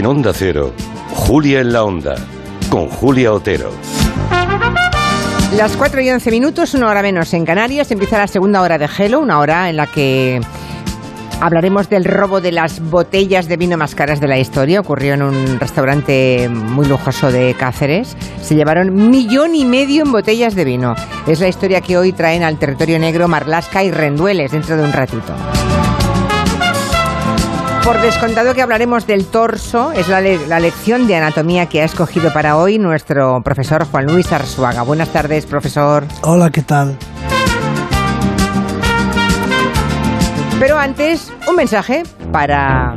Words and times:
En 0.00 0.06
Onda 0.06 0.32
Cero, 0.32 0.72
Julia 1.10 1.60
en 1.60 1.74
la 1.74 1.84
Onda, 1.84 2.14
con 2.70 2.88
Julia 2.88 3.34
Otero. 3.34 3.70
Las 5.54 5.76
4 5.76 6.00
y 6.00 6.08
11 6.08 6.30
minutos, 6.30 6.72
una 6.72 6.88
hora 6.88 7.02
menos 7.02 7.34
en 7.34 7.44
Canarias, 7.44 7.90
empieza 7.90 8.16
la 8.16 8.26
segunda 8.26 8.62
hora 8.62 8.78
de 8.78 8.88
Gelo, 8.88 9.20
una 9.20 9.38
hora 9.38 9.68
en 9.68 9.76
la 9.76 9.86
que 9.86 10.40
hablaremos 11.38 11.90
del 11.90 12.06
robo 12.06 12.40
de 12.40 12.50
las 12.50 12.80
botellas 12.80 13.46
de 13.46 13.58
vino 13.58 13.76
más 13.76 13.94
caras 13.94 14.20
de 14.20 14.28
la 14.28 14.38
historia. 14.38 14.80
Ocurrió 14.80 15.12
en 15.12 15.22
un 15.22 15.60
restaurante 15.60 16.48
muy 16.48 16.86
lujoso 16.86 17.30
de 17.30 17.54
Cáceres. 17.58 18.16
Se 18.40 18.54
llevaron 18.54 19.10
millón 19.10 19.54
y 19.54 19.66
medio 19.66 20.04
en 20.04 20.12
botellas 20.12 20.54
de 20.54 20.64
vino. 20.64 20.94
Es 21.26 21.40
la 21.40 21.48
historia 21.48 21.82
que 21.82 21.98
hoy 21.98 22.14
traen 22.14 22.42
al 22.42 22.58
territorio 22.58 22.98
negro 22.98 23.28
Marlasca 23.28 23.84
y 23.84 23.90
Rendueles 23.90 24.52
dentro 24.52 24.78
de 24.78 24.82
un 24.82 24.92
ratito. 24.94 25.34
Por 27.90 28.00
descontado 28.02 28.54
que 28.54 28.62
hablaremos 28.62 29.04
del 29.08 29.26
torso, 29.26 29.90
es 29.90 30.06
la, 30.06 30.20
le- 30.20 30.46
la 30.46 30.60
lección 30.60 31.08
de 31.08 31.16
anatomía 31.16 31.66
que 31.66 31.82
ha 31.82 31.84
escogido 31.84 32.32
para 32.32 32.56
hoy 32.56 32.78
nuestro 32.78 33.42
profesor 33.42 33.84
Juan 33.84 34.06
Luis 34.06 34.32
Arzuaga. 34.32 34.82
Buenas 34.82 35.08
tardes, 35.08 35.44
profesor. 35.44 36.04
Hola, 36.22 36.50
¿qué 36.50 36.62
tal? 36.62 36.96
Pero 40.60 40.78
antes, 40.78 41.32
un 41.48 41.56
mensaje 41.56 42.04
para 42.30 42.96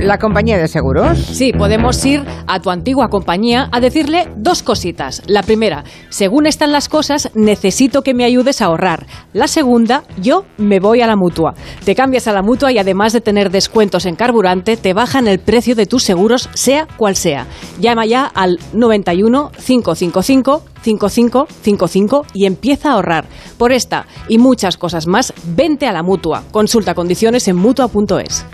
la 0.00 0.18
compañía 0.18 0.58
de 0.58 0.68
seguros. 0.68 1.18
Sí, 1.18 1.52
podemos 1.52 2.04
ir 2.04 2.24
a 2.46 2.60
tu 2.60 2.70
antigua 2.70 3.08
compañía 3.08 3.68
a 3.72 3.80
decirle 3.80 4.28
dos 4.36 4.62
cositas. 4.62 5.22
La 5.26 5.42
primera, 5.42 5.84
según 6.08 6.46
están 6.46 6.72
las 6.72 6.88
cosas, 6.88 7.30
necesito 7.34 8.02
que 8.02 8.14
me 8.14 8.24
ayudes 8.24 8.62
a 8.62 8.66
ahorrar. 8.66 9.06
La 9.32 9.48
segunda, 9.48 10.04
yo 10.20 10.44
me 10.56 10.80
voy 10.80 11.02
a 11.02 11.06
la 11.06 11.16
mutua. 11.16 11.54
Te 11.84 11.94
cambias 11.94 12.28
a 12.28 12.32
la 12.32 12.42
mutua 12.42 12.72
y 12.72 12.78
además 12.78 13.12
de 13.12 13.20
tener 13.20 13.50
descuentos 13.50 14.06
en 14.06 14.16
carburante, 14.16 14.76
te 14.76 14.94
bajan 14.94 15.28
el 15.28 15.38
precio 15.38 15.74
de 15.74 15.86
tus 15.86 16.02
seguros, 16.02 16.48
sea 16.54 16.86
cual 16.96 17.16
sea. 17.16 17.46
Llama 17.78 18.06
ya 18.06 18.24
al 18.24 18.58
91 18.72 19.50
555 19.64 20.62
5555 20.82 22.26
y 22.34 22.46
empieza 22.46 22.90
a 22.90 22.94
ahorrar. 22.94 23.26
Por 23.58 23.72
esta 23.72 24.06
y 24.28 24.38
muchas 24.38 24.76
cosas 24.76 25.06
más, 25.06 25.32
vente 25.44 25.86
a 25.86 25.92
la 25.92 26.02
mutua. 26.02 26.44
Consulta 26.50 26.94
condiciones 26.94 27.46
en 27.48 27.56
mutua.es. 27.56 28.46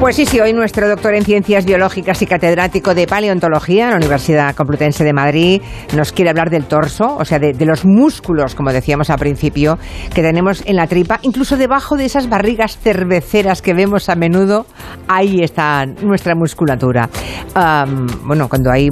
Pues 0.00 0.16
sí, 0.16 0.26
sí, 0.26 0.38
hoy 0.40 0.52
nuestro 0.52 0.88
doctor 0.88 1.14
en 1.14 1.24
ciencias 1.24 1.64
biológicas 1.64 2.20
y 2.20 2.26
catedrático 2.26 2.94
de 2.94 3.06
paleontología 3.06 3.84
en 3.84 3.90
la 3.92 3.96
Universidad 3.96 4.54
Complutense 4.54 5.02
de 5.02 5.12
Madrid 5.12 5.62
nos 5.94 6.12
quiere 6.12 6.30
hablar 6.30 6.50
del 6.50 6.66
torso, 6.66 7.16
o 7.16 7.24
sea, 7.24 7.38
de, 7.38 7.54
los 7.64 7.84
músculos, 7.86 8.54
como 8.54 8.72
decíamos 8.72 9.08
al 9.08 9.18
principio, 9.18 9.78
que 10.14 10.20
tenemos 10.20 10.62
en 10.66 10.76
la 10.76 10.86
tripa, 10.88 11.20
incluso 11.22 11.56
debajo 11.56 11.96
de 11.96 12.04
esas 12.04 12.28
barrigas 12.28 12.78
cerveceras 12.78 13.62
que 13.62 13.72
vemos 13.72 14.08
a 14.08 14.16
menudo, 14.16 14.66
ahí 15.08 15.42
está 15.42 15.86
nuestra 15.86 16.34
musculatura. 16.34 17.08
Bueno, 18.24 18.48
cuando 18.48 18.70
hay 18.70 18.90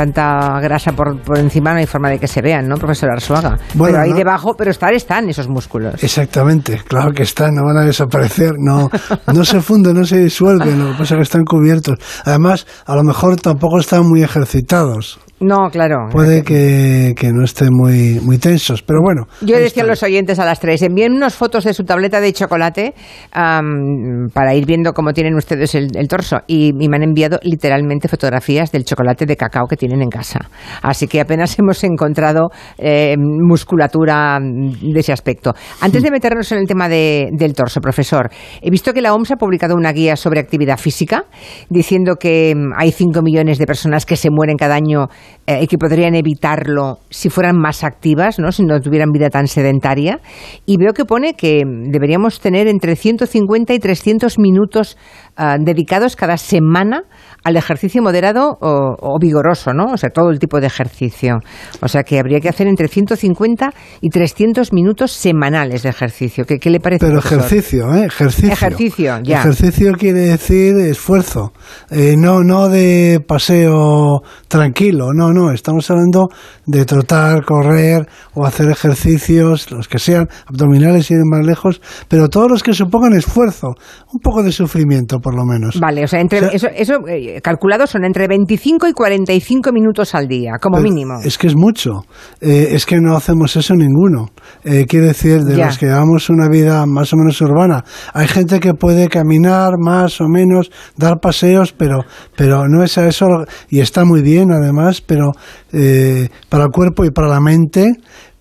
tanta 0.00 0.58
grasa 0.60 0.92
por, 0.92 1.20
por 1.20 1.36
encima 1.36 1.72
no 1.72 1.78
hay 1.78 1.86
forma 1.86 2.08
de 2.08 2.18
que 2.18 2.26
se 2.26 2.40
vean, 2.40 2.66
¿no, 2.66 2.76
profesor 2.76 3.10
Arzuaga? 3.10 3.58
Bueno, 3.74 3.92
pero 3.92 4.04
ahí 4.04 4.10
no. 4.10 4.16
debajo, 4.16 4.54
pero 4.56 4.70
estar 4.70 4.94
están 4.94 5.28
esos 5.28 5.46
músculos. 5.46 6.02
Exactamente, 6.02 6.80
claro 6.88 7.12
que 7.12 7.22
están, 7.22 7.54
no 7.54 7.64
van 7.64 7.76
a 7.76 7.84
desaparecer, 7.84 8.52
no, 8.56 8.88
no 9.26 9.44
se 9.44 9.60
funden, 9.60 9.94
no 9.94 10.04
se 10.06 10.18
disuelven, 10.18 10.78
lo 10.78 10.92
que 10.92 10.98
pasa 10.98 11.14
es 11.14 11.18
que 11.18 11.22
están 11.22 11.44
cubiertos. 11.44 11.98
Además, 12.24 12.66
a 12.86 12.96
lo 12.96 13.04
mejor 13.04 13.36
tampoco 13.36 13.78
están 13.78 14.08
muy 14.08 14.22
ejercitados. 14.22 15.20
No, 15.40 15.70
claro. 15.70 16.08
Puede 16.10 16.42
que, 16.42 17.14
que 17.16 17.28
no 17.32 17.44
estén 17.44 17.70
muy, 17.72 18.20
muy 18.22 18.36
tensos, 18.38 18.82
pero 18.82 19.00
bueno. 19.02 19.22
Yo 19.40 19.56
decía 19.58 19.84
a 19.84 19.86
los 19.86 20.02
oyentes 20.02 20.38
a 20.38 20.44
las 20.44 20.60
tres, 20.60 20.82
envíen 20.82 21.12
unas 21.14 21.34
fotos 21.34 21.64
de 21.64 21.72
su 21.72 21.84
tableta 21.84 22.20
de 22.20 22.30
chocolate 22.34 22.92
am, 23.32 24.28
para 24.34 24.54
ir 24.54 24.66
viendo 24.66 24.92
cómo 24.92 25.12
tienen 25.12 25.34
ustedes 25.34 25.74
el, 25.74 25.88
el 25.96 26.08
torso. 26.08 26.40
Y, 26.46 26.72
y 26.78 26.88
me 26.88 26.96
han 26.96 27.04
enviado 27.04 27.38
literalmente 27.42 28.06
fotografías 28.06 28.70
del 28.70 28.84
chocolate 28.84 29.24
de 29.24 29.36
cacao 29.36 29.66
que 29.66 29.76
tienen 29.76 30.02
en 30.02 30.10
casa. 30.10 30.40
Así 30.82 31.06
que 31.08 31.20
apenas 31.20 31.58
hemos 31.58 31.82
encontrado 31.84 32.50
eh, 32.76 33.14
musculatura 33.18 34.38
de 34.40 35.00
ese 35.00 35.12
aspecto. 35.12 35.54
Antes 35.80 36.02
de 36.02 36.10
meternos 36.10 36.52
en 36.52 36.58
el 36.58 36.66
tema 36.66 36.88
de- 36.88 37.30
del 37.32 37.54
torso, 37.54 37.80
profesor, 37.80 38.28
he 38.60 38.70
visto 38.70 38.92
que 38.92 39.00
la 39.00 39.14
OMS 39.14 39.32
ha 39.32 39.36
publicado 39.36 39.74
una 39.74 39.92
guía 39.92 40.16
sobre 40.16 40.40
actividad 40.40 40.78
física 40.78 41.24
diciendo 41.68 42.16
que 42.16 42.54
mm, 42.54 42.72
hay 42.76 42.92
5 42.92 43.22
millones 43.22 43.58
de 43.58 43.66
personas 43.66 44.04
que 44.04 44.16
se 44.16 44.30
mueren 44.30 44.56
cada 44.56 44.74
año 44.74 45.06
eh, 45.46 45.60
y 45.62 45.66
que 45.66 45.78
podrían 45.78 46.14
evitarlo 46.14 46.98
si 47.10 47.28
fueran 47.28 47.56
más 47.56 47.82
activas, 47.82 48.38
¿no? 48.38 48.52
si 48.52 48.62
no 48.64 48.80
tuvieran 48.80 49.10
vida 49.10 49.30
tan 49.30 49.46
sedentaria. 49.46 50.20
Y 50.66 50.76
veo 50.76 50.92
que 50.92 51.04
pone 51.04 51.34
que 51.34 51.62
deberíamos 51.66 52.40
tener 52.40 52.68
entre 52.68 52.96
150 52.96 53.74
y 53.74 53.78
300 53.78 54.38
minutos 54.38 54.96
ah, 55.36 55.56
dedicados 55.58 56.16
cada 56.16 56.36
semana 56.36 57.02
al 57.42 57.56
ejercicio 57.56 58.02
moderado 58.02 58.58
o, 58.60 58.96
o 59.00 59.18
vigoroso, 59.18 59.72
¿no? 59.72 59.92
O 59.92 59.96
sea, 59.96 60.10
todo 60.10 60.30
el 60.30 60.38
tipo 60.38 60.60
de 60.60 60.66
ejercicio. 60.66 61.38
O 61.80 61.88
sea, 61.88 62.02
que 62.02 62.18
habría 62.18 62.40
que 62.40 62.48
hacer 62.48 62.66
entre 62.66 62.88
150 62.88 63.72
y 64.00 64.10
300 64.10 64.72
minutos 64.72 65.12
semanales 65.12 65.82
de 65.82 65.88
ejercicio. 65.88 66.44
¿Qué, 66.44 66.58
qué 66.58 66.70
le 66.70 66.80
parece? 66.80 67.06
Pero 67.06 67.20
profesor? 67.20 67.44
ejercicio, 67.46 67.94
¿eh? 67.94 68.04
Ejercicio. 68.06 68.52
Ejercicio, 68.52 69.20
ya. 69.22 69.40
Ejercicio 69.40 69.92
quiere 69.98 70.20
decir 70.20 70.76
esfuerzo. 70.76 71.52
Eh, 71.90 72.14
no, 72.16 72.42
no 72.42 72.68
de 72.68 73.20
paseo 73.26 74.22
tranquilo. 74.48 75.12
No, 75.12 75.19
no. 75.28 75.52
Estamos 75.52 75.90
hablando 75.90 76.28
de 76.66 76.84
trotar, 76.84 77.44
correr 77.44 78.08
o 78.34 78.44
hacer 78.46 78.70
ejercicios, 78.70 79.70
los 79.70 79.88
que 79.88 79.98
sean, 79.98 80.28
abdominales 80.46 81.10
y 81.10 81.14
más 81.24 81.44
lejos, 81.46 81.80
pero 82.08 82.28
todos 82.28 82.50
los 82.50 82.62
que 82.62 82.72
supongan 82.72 83.12
esfuerzo. 83.14 83.74
Un 84.12 84.20
poco 84.20 84.42
de 84.42 84.52
sufrimiento, 84.52 85.20
por 85.20 85.34
lo 85.36 85.44
menos. 85.44 85.78
Vale, 85.78 86.04
o 86.04 86.08
sea, 86.08 86.20
entre, 86.20 86.38
O 86.38 86.42
sea- 86.42 86.50
eso, 86.52 86.68
eso 86.74 87.08
eh, 87.08 87.40
calculado 87.42 87.86
son 87.86 88.04
entre 88.04 88.26
25 88.26 88.88
y 88.88 88.92
45 88.92 89.72
minutos 89.72 90.14
al 90.14 90.26
día, 90.26 90.52
como 90.60 90.78
Pero 90.78 90.88
mínimo. 90.90 91.14
Es 91.22 91.38
que 91.38 91.46
es 91.46 91.54
mucho. 91.56 92.02
Eh, 92.40 92.68
es 92.72 92.86
que 92.86 93.00
no 93.00 93.16
hacemos 93.16 93.54
eso 93.56 93.74
ninguno. 93.74 94.30
Eh, 94.64 94.86
quiere 94.86 95.06
decir, 95.08 95.40
de 95.42 95.56
Ya. 95.56 95.66
los 95.66 95.78
que 95.78 95.86
llevamos 95.86 96.28
una 96.30 96.48
vida 96.48 96.84
más 96.86 97.12
o 97.12 97.16
menos 97.16 97.40
urbana. 97.40 97.84
Hay 98.14 98.26
gente 98.28 98.60
que 98.60 98.74
puede 98.74 99.08
caminar 99.08 99.74
más 99.78 100.20
o 100.20 100.28
menos, 100.28 100.70
dar 100.96 101.20
paseos, 101.20 101.72
pero, 101.72 102.04
pero 102.36 102.66
no 102.68 102.82
es 102.82 102.98
a 102.98 103.06
eso. 103.06 103.26
Y 103.68 103.80
está 103.80 104.04
muy 104.04 104.22
bien, 104.22 104.50
además, 104.52 105.00
pero 105.10 105.32
eh, 105.72 106.28
para 106.48 106.66
el 106.66 106.70
cuerpo 106.70 107.04
y 107.04 107.10
para 107.10 107.26
la 107.26 107.40
mente. 107.40 107.94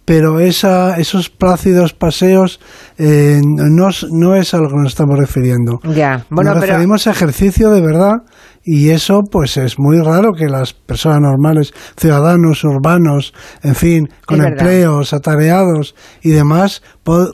Pero 0.05 0.39
esa, 0.39 0.97
esos 0.97 1.29
plácidos 1.29 1.93
paseos 1.93 2.59
eh, 2.97 3.39
no, 3.43 3.89
no 4.11 4.35
es 4.35 4.53
a 4.53 4.57
lo 4.57 4.67
que 4.67 4.75
nos 4.75 4.89
estamos 4.89 5.17
refiriendo. 5.19 5.79
Ya, 5.95 6.25
bueno, 6.29 6.51
Nos 6.51 6.61
pero 6.61 6.73
referimos 6.73 7.07
a 7.07 7.11
ejercicio 7.11 7.69
de 7.69 7.81
verdad 7.81 8.23
y 8.63 8.89
eso 8.89 9.21
pues 9.31 9.57
es 9.57 9.77
muy 9.77 9.99
raro 9.99 10.33
que 10.33 10.47
las 10.47 10.73
personas 10.73 11.21
normales, 11.21 11.73
ciudadanos 11.95 12.63
urbanos, 12.63 13.33
en 13.61 13.75
fin, 13.75 14.09
con 14.25 14.43
empleos, 14.43 15.13
atareados 15.13 15.95
y 16.23 16.31
demás, 16.31 16.81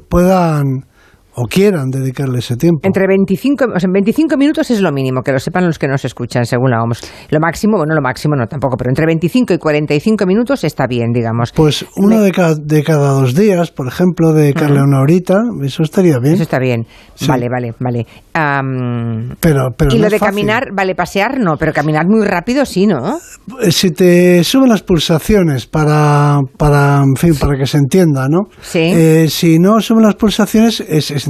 puedan 0.09 0.85
o 1.35 1.45
quieran 1.47 1.89
dedicarle 1.89 2.39
ese 2.39 2.55
tiempo. 2.55 2.79
entre 2.83 3.05
25, 3.07 3.65
o 3.75 3.79
sea, 3.79 3.89
25 3.91 4.37
minutos 4.37 4.71
es 4.71 4.81
lo 4.81 4.91
mínimo, 4.91 5.21
que 5.21 5.31
lo 5.31 5.39
sepan 5.39 5.65
los 5.65 5.77
que 5.77 5.87
nos 5.87 6.03
escuchan, 6.05 6.45
según 6.45 6.71
la 6.71 6.81
OMS. 6.81 7.01
Lo 7.29 7.39
máximo, 7.39 7.77
bueno, 7.77 7.93
lo 7.93 8.01
máximo 8.01 8.35
no 8.35 8.47
tampoco, 8.47 8.77
pero 8.77 8.89
entre 8.91 9.05
25 9.05 9.53
y 9.53 9.57
45 9.57 10.25
minutos 10.25 10.63
está 10.63 10.87
bien, 10.87 11.11
digamos. 11.13 11.51
Pues 11.51 11.85
uno 11.97 12.21
de 12.21 12.31
cada, 12.31 12.55
de 12.55 12.83
cada 12.83 13.11
dos 13.11 13.35
días, 13.35 13.71
por 13.71 13.87
ejemplo, 13.87 14.33
dedicarle 14.33 14.81
una 14.81 15.01
horita, 15.01 15.41
eso 15.63 15.83
estaría 15.83 16.19
bien. 16.19 16.35
Eso 16.35 16.43
está 16.43 16.59
bien. 16.59 16.85
Sí. 17.15 17.27
Vale, 17.27 17.47
vale, 17.49 17.73
vale. 17.79 18.05
Am, 18.33 19.35
Pero, 19.39 19.69
pero 19.77 19.91
y 19.93 19.97
no 19.97 20.03
lo 20.05 20.09
de 20.09 20.19
fácil. 20.19 20.35
caminar, 20.35 20.67
vale, 20.73 20.95
pasear 20.95 21.39
no, 21.39 21.55
pero 21.57 21.73
caminar 21.73 22.05
muy 22.07 22.25
rápido 22.25 22.65
sí, 22.65 22.85
¿no? 22.87 23.17
Eh, 23.61 23.71
Si 23.71 23.91
te 23.91 24.43
suben 24.43 24.69
las 24.69 24.83
pulsaciones 24.83 25.65
para, 25.67 26.39
para, 26.57 27.01
en 27.03 27.15
fin, 27.15 27.35
para 27.39 27.57
que 27.57 27.65
se 27.65 27.77
entienda, 27.77 28.27
¿no? 28.29 28.43
Sí. 28.61 28.79
Eh, 28.81 29.27
si 29.29 29.59
no 29.59 29.79
suben 29.81 30.03
las 30.03 30.15
pulsaciones, 30.15 30.79
es, 30.81 31.11
es- 31.11 31.24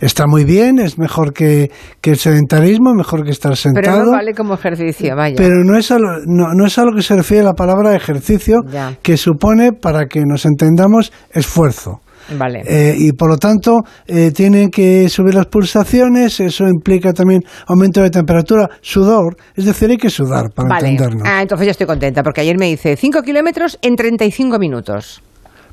está 0.00 0.26
muy 0.26 0.44
bien, 0.44 0.78
es 0.78 0.98
mejor 0.98 1.32
que, 1.32 1.70
que 2.00 2.10
el 2.10 2.16
sedentarismo, 2.16 2.94
mejor 2.94 3.24
que 3.24 3.30
estar 3.30 3.50
Pero 3.52 3.56
sentado. 3.56 4.04
no 4.06 4.12
vale 4.12 4.34
como 4.34 4.54
ejercicio, 4.54 5.14
vaya. 5.16 5.34
pero 5.36 5.64
no 5.64 5.76
es, 5.76 5.90
a 5.90 5.98
lo, 5.98 6.18
no, 6.26 6.52
no 6.54 6.66
es 6.66 6.78
a 6.78 6.84
lo 6.84 6.92
que 6.94 7.02
se 7.02 7.16
refiere 7.16 7.42
la 7.44 7.54
palabra 7.54 7.94
ejercicio, 7.94 8.60
Ya. 8.70 8.96
que 9.02 9.16
supone, 9.16 9.72
para 9.72 10.06
que 10.06 10.22
nos 10.26 10.44
entendamos, 10.46 11.12
esfuerzo. 11.32 12.00
Vale. 12.38 12.62
Eh, 12.64 12.94
y 12.96 13.12
por 13.12 13.28
lo 13.28 13.38
tanto, 13.38 13.80
eh, 14.06 14.30
tienen 14.30 14.70
que 14.70 15.08
subir 15.08 15.34
las 15.34 15.46
pulsaciones, 15.46 16.38
eso 16.38 16.68
implica 16.68 17.12
también 17.12 17.42
aumento 17.66 18.02
de 18.02 18.10
temperatura, 18.10 18.68
sudor, 18.82 19.36
es 19.56 19.64
decir, 19.64 19.90
hay 19.90 19.96
que 19.96 20.10
sudar 20.10 20.50
para 20.54 20.68
Vale. 20.68 20.90
entendernos. 20.90 21.26
Ah, 21.26 21.42
entonces 21.42 21.66
ya 21.66 21.70
estoy 21.72 21.86
contenta, 21.88 22.22
porque 22.22 22.42
ayer 22.42 22.56
me 22.56 22.70
hice 22.70 22.96
5 22.96 23.22
kilómetros 23.22 23.78
en 23.82 23.96
35 23.96 24.58
minutos. 24.60 25.22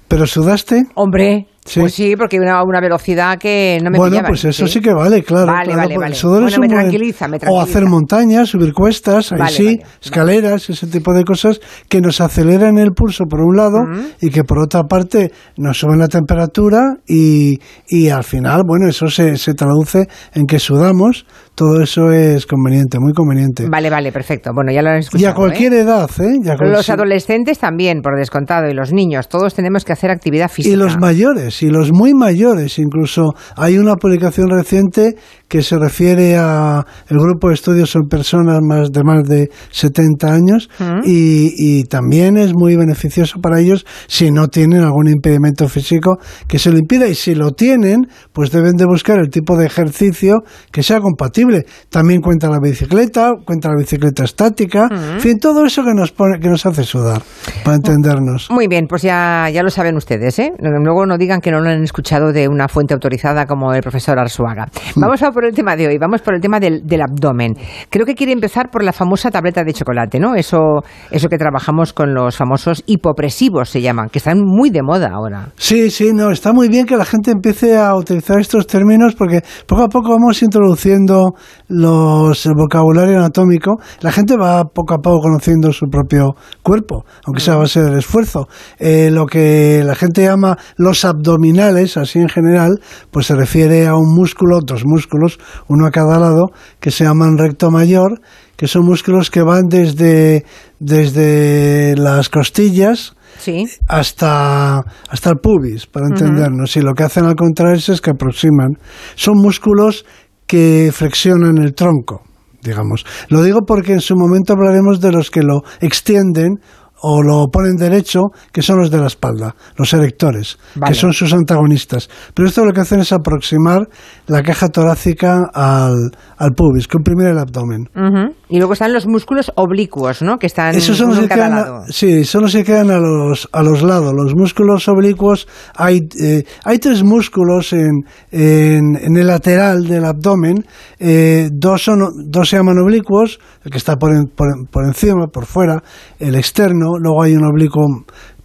¿Pero 0.08 0.26
sudaste? 0.26 0.86
Hombre, 0.96 1.46
Sí. 1.68 1.82
Pues 1.82 1.94
sí, 1.94 2.16
porque 2.16 2.38
hay 2.38 2.44
una, 2.44 2.64
una 2.64 2.80
velocidad 2.80 3.38
que 3.38 3.78
no 3.84 3.92
me 3.92 3.98
bueno, 3.98 4.22
pues 4.26 4.46
eso 4.46 4.68
sí. 4.68 4.80
que 4.80 4.94
vale, 4.94 5.22
claro. 5.22 5.48
Vale, 5.48 5.66
claro, 5.66 5.82
vale, 5.82 5.96
porque 5.96 6.28
vale. 6.28 6.40
Bueno, 6.40 6.58
me 6.60 6.68
tranquiliza, 6.70 7.28
O 7.50 7.62
hacer 7.62 7.86
montañas, 7.86 8.50
subir 8.50 8.74
cuestas, 8.74 9.34
ahí 9.34 9.54
sí, 9.54 9.80
escaleras, 10.02 10.70
ese 10.70 10.88
tipo 10.88 11.14
de 11.14 11.26
cosas 11.26 11.60
que 11.90 12.00
nos 12.00 12.22
aceleran 12.22 12.78
el 12.78 12.92
pulso 12.92 13.26
por 13.26 13.42
un 13.42 13.58
lado 13.58 13.80
y 14.22 14.30
que 14.30 14.46
por 14.46 14.60
otra 14.60 14.84
parte 14.84 15.32
nos 15.58 15.78
suben 15.78 16.00
la 16.00 16.08
temperatura 16.08 16.96
y, 17.06 17.60
y 17.90 18.10
al 18.10 18.24
final, 18.24 18.62
bueno, 18.66 18.88
eso 18.88 19.08
se, 19.08 19.36
se 19.36 19.54
traduce 19.54 20.08
en 20.34 20.46
que 20.46 20.60
sudamos. 20.60 21.26
Todo 21.58 21.82
eso 21.82 22.12
es 22.12 22.46
conveniente, 22.46 23.00
muy 23.00 23.14
conveniente. 23.14 23.68
Vale, 23.68 23.90
vale, 23.90 24.12
perfecto. 24.12 24.52
Bueno, 24.54 24.72
ya 24.72 24.84
lo 24.84 24.90
han 24.92 24.98
y 24.98 25.00
escuchado. 25.00 25.32
a 25.32 25.36
cualquier 25.36 25.74
¿eh? 25.74 25.80
edad, 25.80 26.08
¿eh? 26.20 26.38
Y 26.44 26.48
a 26.50 26.56
cual- 26.56 26.72
Los 26.72 26.86
sí. 26.86 26.92
adolescentes 26.92 27.58
también, 27.58 28.02
por 28.04 28.16
descontado, 28.16 28.70
y 28.70 28.76
los 28.76 28.94
niños, 28.94 29.28
todos 29.28 29.56
tenemos 29.56 29.84
que 29.84 29.92
hacer 29.92 30.12
actividad 30.12 30.50
física. 30.52 30.72
Y 30.72 30.78
los 30.78 31.00
mayores, 31.00 31.64
y 31.64 31.70
los 31.72 31.92
muy 31.92 32.14
mayores, 32.14 32.78
incluso 32.78 33.34
hay 33.56 33.80
una 33.80 33.96
publicación 33.96 34.52
reciente 34.52 35.16
que 35.48 35.64
se 35.64 35.80
refiere 35.80 36.36
a 36.38 36.86
el 37.08 37.18
grupo 37.18 37.48
de 37.48 37.56
estudios 37.56 37.90
son 37.90 38.04
personas 38.10 38.60
más 38.62 38.92
de 38.92 39.04
más 39.04 39.24
de 39.24 39.50
70 39.72 40.28
años 40.34 40.70
y, 41.06 41.54
y 41.58 41.86
también 41.86 42.36
es 42.36 42.52
muy 42.54 42.76
beneficioso 42.76 43.40
para 43.42 43.62
ellos 43.62 43.86
si 44.08 44.30
no 44.30 44.50
tienen 44.50 44.82
algún 44.82 45.08
impedimento 45.08 45.70
físico 45.70 46.18
que 46.50 46.60
se 46.60 46.70
lo 46.70 46.78
impida 46.78 47.08
y 47.08 47.16
si 47.16 47.34
lo 47.34 47.52
tienen, 47.52 48.08
pues 48.34 48.52
deben 48.52 48.74
de 48.76 48.86
buscar 48.86 49.20
el 49.20 49.30
tipo 49.30 49.56
de 49.58 49.68
ejercicio 49.68 50.40
que 50.72 50.84
sea 50.84 51.00
compatible. 51.00 51.47
También 51.90 52.22
cuenta 52.22 52.50
la 52.50 52.60
bicicleta, 52.62 53.32
cuenta 53.46 53.70
la 53.70 53.76
bicicleta 53.78 54.24
estática, 54.24 54.88
en 54.92 55.20
fin, 55.20 55.40
todo 55.40 55.66
eso 55.66 55.84
que 55.84 55.94
nos 55.94 56.12
pone, 56.12 56.40
que 56.40 56.50
nos 56.50 56.66
hace 56.66 56.84
sudar, 56.84 57.22
para 57.64 57.76
entendernos. 57.76 58.50
Muy 58.52 58.68
bien, 58.68 58.88
pues 58.88 59.02
ya, 59.02 59.50
ya 59.50 59.64
lo 59.64 59.70
saben 59.70 59.96
ustedes, 59.96 60.40
¿eh? 60.40 60.52
Luego 60.60 61.06
no 61.06 61.18
digan 61.18 61.42
que 61.42 61.52
no 61.52 61.60
lo 61.60 61.70
han 61.70 61.84
escuchado 61.84 62.32
de 62.32 62.48
una 62.48 62.68
fuente 62.68 62.94
autorizada 62.94 63.46
como 63.46 63.74
el 63.74 63.82
profesor 63.82 64.20
Arzuaga. 64.20 64.68
Vamos 64.96 65.22
a 65.24 65.32
por 65.32 65.46
el 65.46 65.54
tema 65.54 65.76
de 65.76 65.88
hoy, 65.88 65.98
vamos 65.98 66.22
por 66.22 66.34
el 66.34 66.42
tema 66.42 66.60
del, 66.60 66.82
del 66.86 67.02
abdomen. 67.02 67.54
Creo 67.90 68.06
que 68.06 68.16
quiere 68.16 68.32
empezar 68.32 68.70
por 68.72 68.84
la 68.84 68.94
famosa 68.94 69.30
tableta 69.30 69.64
de 69.64 69.74
chocolate, 69.74 70.20
¿no? 70.20 70.36
Eso, 70.36 70.82
eso 71.12 71.30
que 71.30 71.38
trabajamos 71.38 71.94
con 71.94 72.14
los 72.14 72.36
famosos 72.36 72.84
hipopresivos, 72.86 73.70
se 73.70 73.82
llaman, 73.82 74.10
que 74.10 74.20
están 74.20 74.40
muy 74.44 74.70
de 74.70 74.82
moda 74.82 75.10
ahora. 75.14 75.50
Sí, 75.58 75.90
sí, 75.92 76.12
no, 76.14 76.32
está 76.32 76.54
muy 76.54 76.70
bien 76.70 76.86
que 76.86 76.98
la 76.98 77.06
gente 77.06 77.32
empiece 77.32 77.78
a 77.78 77.96
utilizar 77.96 78.40
estos 78.40 78.68
términos 78.68 79.16
porque 79.16 79.42
poco 79.66 79.84
a 79.84 79.90
poco 79.90 80.10
vamos 80.12 80.42
introduciendo 80.42 81.34
los 81.68 82.46
el 82.46 82.54
vocabulario 82.56 83.18
anatómico. 83.18 83.78
La 84.02 84.12
gente 84.12 84.36
va 84.38 84.64
poco 84.66 84.94
a 84.96 84.98
poco 85.00 85.20
conociendo 85.22 85.72
su 85.72 85.88
propio 85.90 86.36
cuerpo, 86.64 87.06
aunque 87.26 87.42
sea 87.42 87.56
a 87.56 87.58
base 87.58 87.82
del 87.82 87.98
esfuerzo. 87.98 88.48
Eh, 88.80 89.10
lo 89.12 89.26
que 89.26 89.82
la 89.86 89.96
gente 89.96 90.24
llama 90.24 90.58
los 90.78 91.06
abdominales, 91.06 91.98
así 91.98 92.20
en 92.20 92.30
general, 92.30 92.80
pues 93.12 93.28
se 93.28 93.36
refiere 93.36 93.88
a 93.88 93.96
un 93.96 94.14
músculo, 94.16 94.60
dos 94.66 94.84
músculos, 94.86 95.40
uno 95.68 95.86
a 95.86 95.92
cada 95.92 96.20
lado, 96.20 96.48
que 96.80 96.92
se 96.92 97.04
llaman 97.04 97.38
recto 97.38 97.72
mayor, 97.72 98.22
que 98.56 98.68
son 98.68 98.86
músculos 98.86 99.30
que 99.30 99.44
van 99.44 99.68
desde, 99.70 100.46
desde 100.80 101.96
las 101.98 102.30
costillas, 102.30 103.14
Sí. 103.40 103.66
hasta, 103.88 104.80
hasta 105.10 105.30
el 105.30 105.36
pubis, 105.38 105.86
para 105.86 106.08
entendernos. 106.08 106.76
Y 106.76 106.82
lo 106.82 106.94
que 106.96 107.04
hacen 107.04 107.26
al 107.26 107.36
contraerse 107.36 107.94
es 107.94 108.02
que 108.02 108.10
aproximan. 108.10 108.78
Son 109.16 109.36
músculos 109.38 110.06
que 110.48 110.92
flexionan 110.94 111.58
el 111.58 111.76
tronco, 111.76 112.24
digamos. 112.64 113.06
Lo 113.30 113.44
digo 113.44 113.62
porque 113.68 113.94
en 113.94 114.02
su 114.02 114.16
momento 114.16 114.54
hablaremos 114.54 115.00
de 115.02 115.12
los 115.12 115.30
que 115.30 115.42
lo 115.42 115.62
extienden 115.82 116.60
o 117.02 117.22
lo 117.22 117.48
ponen 117.52 117.76
derecho, 117.76 118.22
que 118.52 118.62
son 118.62 118.78
los 118.80 118.90
de 118.90 118.98
la 119.00 119.08
espalda, 119.08 119.56
los 119.78 119.94
erectores, 119.94 120.58
Vale. 120.76 120.92
que 120.94 121.00
son 121.00 121.14
sus 121.14 121.32
antagonistas. 121.34 122.10
Pero 122.34 122.48
esto 122.48 122.66
lo 122.66 122.74
que 122.74 122.82
hacen 122.82 123.00
es 123.00 123.12
aproximar 123.14 123.88
la 124.28 124.42
caja 124.42 124.70
torácica 124.70 125.44
al, 125.54 126.12
al 126.38 126.52
pubis, 126.56 126.88
comprimir 126.88 127.28
el 127.28 127.38
abdomen. 127.38 127.90
Ujú. 127.96 128.36
Y 128.50 128.58
luego 128.58 128.74
están 128.74 128.94
los 128.94 129.06
músculos 129.08 129.52
oblicuos, 129.56 130.22
¿no? 130.22 130.38
Que 130.40 130.48
están 130.48 130.74
Esos 130.76 130.98
son 130.98 131.10
los 131.10 131.20
que 131.20 131.28
quedan, 131.28 131.52
lado. 131.52 131.76
a, 131.78 131.88
sí, 131.88 132.24
son 132.24 132.44
los 132.44 132.54
que 132.54 132.64
quedan 132.64 132.90
a 132.92 132.98
los, 132.98 133.48
a 133.52 133.62
los 133.62 133.84
lados. 133.84 134.14
Los 134.16 134.34
músculos 134.36 134.88
oblicuos, 134.88 135.48
hay, 135.76 136.00
eh, 136.22 136.44
hay 136.64 136.80
tres 136.80 137.04
músculos 137.04 137.74
en, 137.74 138.04
en, 138.32 138.96
en 138.96 139.18
el 139.18 139.28
lateral 139.28 139.84
del 139.84 140.06
abdomen. 140.06 140.66
eh, 141.00 141.50
dos, 141.52 141.84
son, 141.84 142.00
dos 142.30 142.50
se 142.50 142.58
llaman 142.58 142.78
oblicuos, 142.80 143.40
el 143.66 143.72
que 143.72 143.78
está 143.78 143.98
por, 143.98 144.14
en- 144.16 144.28
por, 144.34 144.48
por 144.72 144.86
encima, 144.86 145.28
por 145.28 145.46
fuera, 145.46 145.84
el 146.20 146.36
externo. 146.36 146.87
Luego 147.00 147.24
hay 147.24 147.34
un 147.36 147.46
oblicuo 147.46 147.84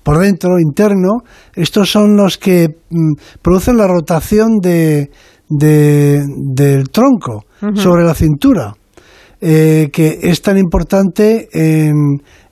por 0.03 0.19
dentro, 0.19 0.59
interno. 0.59 1.21
Estos 1.55 1.91
son 1.91 2.17
los 2.17 2.39
que 2.39 2.69
mm, 2.91 3.13
producen 3.41 3.77
la 3.77 3.87
rotación 3.87 4.59
de, 4.61 5.11
de- 5.49 6.23
del 6.55 6.91
tronco 6.91 7.45
sobre 7.77 8.05
la 8.05 8.15
cintura 8.15 8.75
eh, 9.45 9.89
que 9.93 10.19
es 10.23 10.41
tan 10.43 10.57
importante 10.57 11.49
en, 11.53 11.95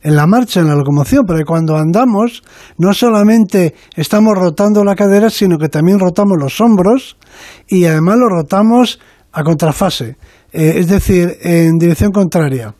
en 0.01 0.15
la 0.15 0.27
marcha, 0.27 0.59
en 0.59 0.67
la 0.67 0.75
locomoción, 0.75 1.23
porque 1.25 1.45
cuando 1.45 1.77
andamos 1.77 2.43
no 2.77 2.93
solamente 2.93 3.73
estamos 3.95 4.33
rotando 4.37 4.83
la 4.83 4.95
cadera, 4.95 5.29
sino 5.29 5.57
que 5.57 5.69
también 5.69 5.99
rotamos 5.99 6.37
los 6.37 6.59
hombros 6.59 7.17
y 7.67 7.85
además 7.85 8.17
lo 8.17 8.27
rotamos 8.27 8.99
a 9.31 9.43
contrafase, 9.43 10.17
eh, 10.51 10.73
es 10.77 10.87
decir, 10.89 11.37
en 11.41 11.77
dirección 11.77 12.11
contraria. 12.11 12.75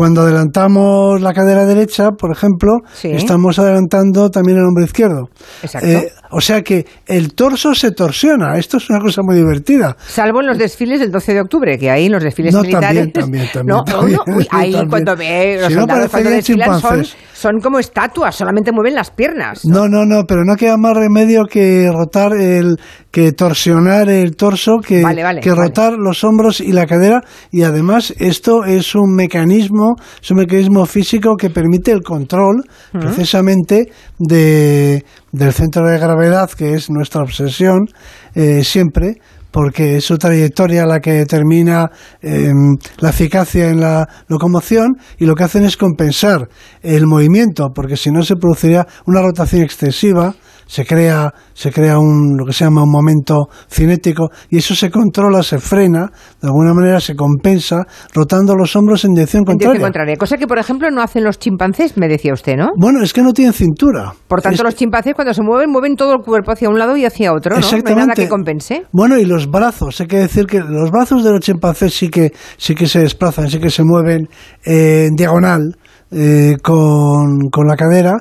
Cuando 0.00 0.22
adelantamos 0.22 1.20
la 1.20 1.34
cadera 1.34 1.66
derecha, 1.66 2.12
por 2.12 2.32
ejemplo, 2.32 2.78
Sí. 2.94 3.08
estamos 3.10 3.58
adelantando 3.58 4.30
también 4.30 4.56
el 4.56 4.64
hombro 4.64 4.82
izquierdo. 4.82 5.28
Exacto. 5.62 5.86
Eh, 5.86 6.10
o 6.30 6.40
sea 6.40 6.62
que 6.62 6.86
el 7.06 7.34
torso 7.34 7.74
se 7.74 7.90
torsiona. 7.90 8.56
Esto 8.56 8.78
es 8.78 8.88
una 8.88 8.98
cosa 8.98 9.20
muy 9.22 9.36
divertida. 9.36 9.94
Salvo 10.08 10.40
en 10.40 10.46
los 10.46 10.56
desfiles 10.56 11.00
del 11.00 11.10
12 11.10 11.34
de 11.34 11.40
octubre, 11.42 11.76
que 11.78 11.90
ahí 11.90 12.06
en 12.06 12.12
los 12.12 12.22
desfiles 12.24 12.54
No, 12.54 12.62
militares. 12.62 13.12
también, 13.12 13.48
también, 13.52 13.66
no, 13.66 13.84
también, 13.84 14.18
no, 14.26 14.36
uy, 14.36 14.46
ahí 14.50 14.72
también. 14.72 14.88
cuando 14.88 15.16
ve 15.16 15.58
los 15.60 15.68
Si 15.68 15.74
no, 15.74 15.80
soldados 15.82 16.10
cuando 16.10 16.30
parecerían 16.30 16.36
desfilan 16.38 16.80
son, 16.80 16.90
chimpancés. 17.02 17.16
son 17.34 17.60
como 17.60 17.78
estatuas, 17.78 18.34
solamente 18.34 18.72
mueven 18.72 18.94
las 18.94 19.10
piernas. 19.10 19.66
No, 19.66 19.86
no, 19.86 20.06
no, 20.06 20.24
pero 20.26 20.44
no 20.46 20.56
queda 20.56 20.78
más 20.78 20.94
remedio 20.96 21.44
que 21.44 21.90
rotar 21.92 22.32
el, 22.32 22.76
que 23.10 23.32
torsionar 23.32 24.08
el 24.08 24.36
torso, 24.36 24.78
que, 24.78 25.02
Vale, 25.02 25.22
vale, 25.22 25.40
que 25.40 25.50
vale. 25.50 25.62
rotar 25.62 25.94
los 25.94 26.22
hombros 26.22 26.60
y 26.60 26.72
la 26.72 26.86
cadera. 26.86 27.22
Y 27.50 27.62
además 27.62 28.14
esto 28.18 28.64
es 28.64 28.94
un 28.94 29.14
mecanismo, 29.14 29.96
es 30.22 30.30
un 30.30 30.38
mecanismo 30.38 30.86
físico 30.86 31.36
que 31.36 31.50
permite 31.50 31.90
el 31.90 32.02
control, 32.02 32.64
precisamente, 32.92 33.90
de, 34.18 35.04
del 35.32 35.52
centro 35.52 35.86
de 35.88 35.98
gravedad, 35.98 36.50
que 36.50 36.74
es 36.74 36.90
nuestra 36.90 37.22
obsesión 37.22 37.86
eh, 38.34 38.62
siempre 38.62 39.16
porque 39.50 39.96
es 39.96 40.04
su 40.04 40.16
trayectoria 40.16 40.86
la 40.86 41.00
que 41.00 41.12
determina 41.12 41.90
eh, 42.22 42.52
la 42.98 43.10
eficacia 43.10 43.68
en 43.68 43.80
la 43.80 44.08
locomoción 44.28 44.96
y 45.18 45.26
lo 45.26 45.34
que 45.34 45.44
hacen 45.44 45.64
es 45.64 45.76
compensar 45.76 46.48
el 46.82 47.06
movimiento, 47.06 47.70
porque 47.74 47.96
si 47.96 48.10
no 48.10 48.22
se 48.22 48.36
produciría 48.36 48.86
una 49.06 49.22
rotación 49.22 49.62
excesiva, 49.62 50.34
se 50.70 50.86
crea, 50.86 51.34
se 51.52 51.72
crea 51.72 51.98
un, 51.98 52.36
lo 52.38 52.46
que 52.46 52.52
se 52.52 52.64
llama 52.64 52.84
un 52.84 52.92
momento 52.92 53.48
cinético 53.68 54.28
y 54.50 54.58
eso 54.58 54.76
se 54.76 54.88
controla, 54.88 55.42
se 55.42 55.58
frena, 55.58 56.06
de 56.40 56.46
alguna 56.46 56.72
manera 56.72 57.00
se 57.00 57.16
compensa 57.16 57.84
rotando 58.14 58.54
los 58.54 58.76
hombros 58.76 59.04
en 59.04 59.14
dirección 59.14 59.40
En 59.40 59.46
contraria. 59.46 59.72
dirección 59.72 59.86
contraria. 59.88 60.16
Cosa 60.16 60.36
que, 60.36 60.46
por 60.46 60.58
ejemplo, 60.58 60.88
no 60.92 61.02
hacen 61.02 61.24
los 61.24 61.40
chimpancés, 61.40 61.96
me 61.96 62.06
decía 62.06 62.32
usted, 62.32 62.54
¿no? 62.56 62.68
Bueno, 62.78 63.02
es 63.02 63.12
que 63.12 63.20
no 63.22 63.32
tienen 63.32 63.52
cintura. 63.52 64.12
Por 64.28 64.42
tanto, 64.42 64.58
Es- 64.58 64.64
los 64.64 64.76
chimpancés 64.76 65.14
cuando 65.14 65.34
se 65.34 65.42
mueven, 65.42 65.70
mueven 65.70 65.96
todo 65.96 66.14
el 66.14 66.20
cuerpo 66.22 66.52
hacia 66.52 66.68
un 66.68 66.78
lado 66.78 66.96
y 66.96 67.04
hacia 67.04 67.32
otro, 67.32 67.56
¿no? 67.58 67.60
No 67.68 67.76
hay 67.88 67.94
nada 67.96 68.14
que 68.14 68.28
compense. 68.28 68.84
Bueno, 68.92 69.18
y 69.18 69.24
los 69.24 69.50
brazos, 69.50 70.00
hay 70.00 70.06
que 70.06 70.18
decir 70.18 70.46
que 70.46 70.60
los 70.60 70.92
brazos 70.92 71.24
de 71.24 71.32
los 71.32 71.40
chimpancés 71.40 71.94
sí 71.94 72.08
que, 72.08 72.30
sí 72.56 72.76
que 72.76 72.86
se 72.86 73.00
desplazan, 73.00 73.48
sí 73.50 73.58
que 73.58 73.70
se 73.70 73.82
mueven 73.82 74.28
eh, 74.64 75.06
en 75.08 75.16
diagonal 75.16 75.74
eh, 76.12 76.56
con, 76.62 77.48
con 77.50 77.66
la 77.66 77.76
cadera. 77.76 78.14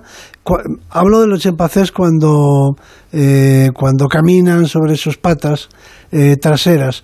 Hablo 0.89 1.21
de 1.21 1.27
los 1.27 1.41
chimpancés 1.41 1.91
cuando, 1.91 2.75
eh, 3.11 3.69
cuando 3.73 4.07
caminan 4.07 4.65
sobre 4.65 4.95
sus 4.95 5.17
patas 5.17 5.69
eh, 6.11 6.37
traseras, 6.37 7.03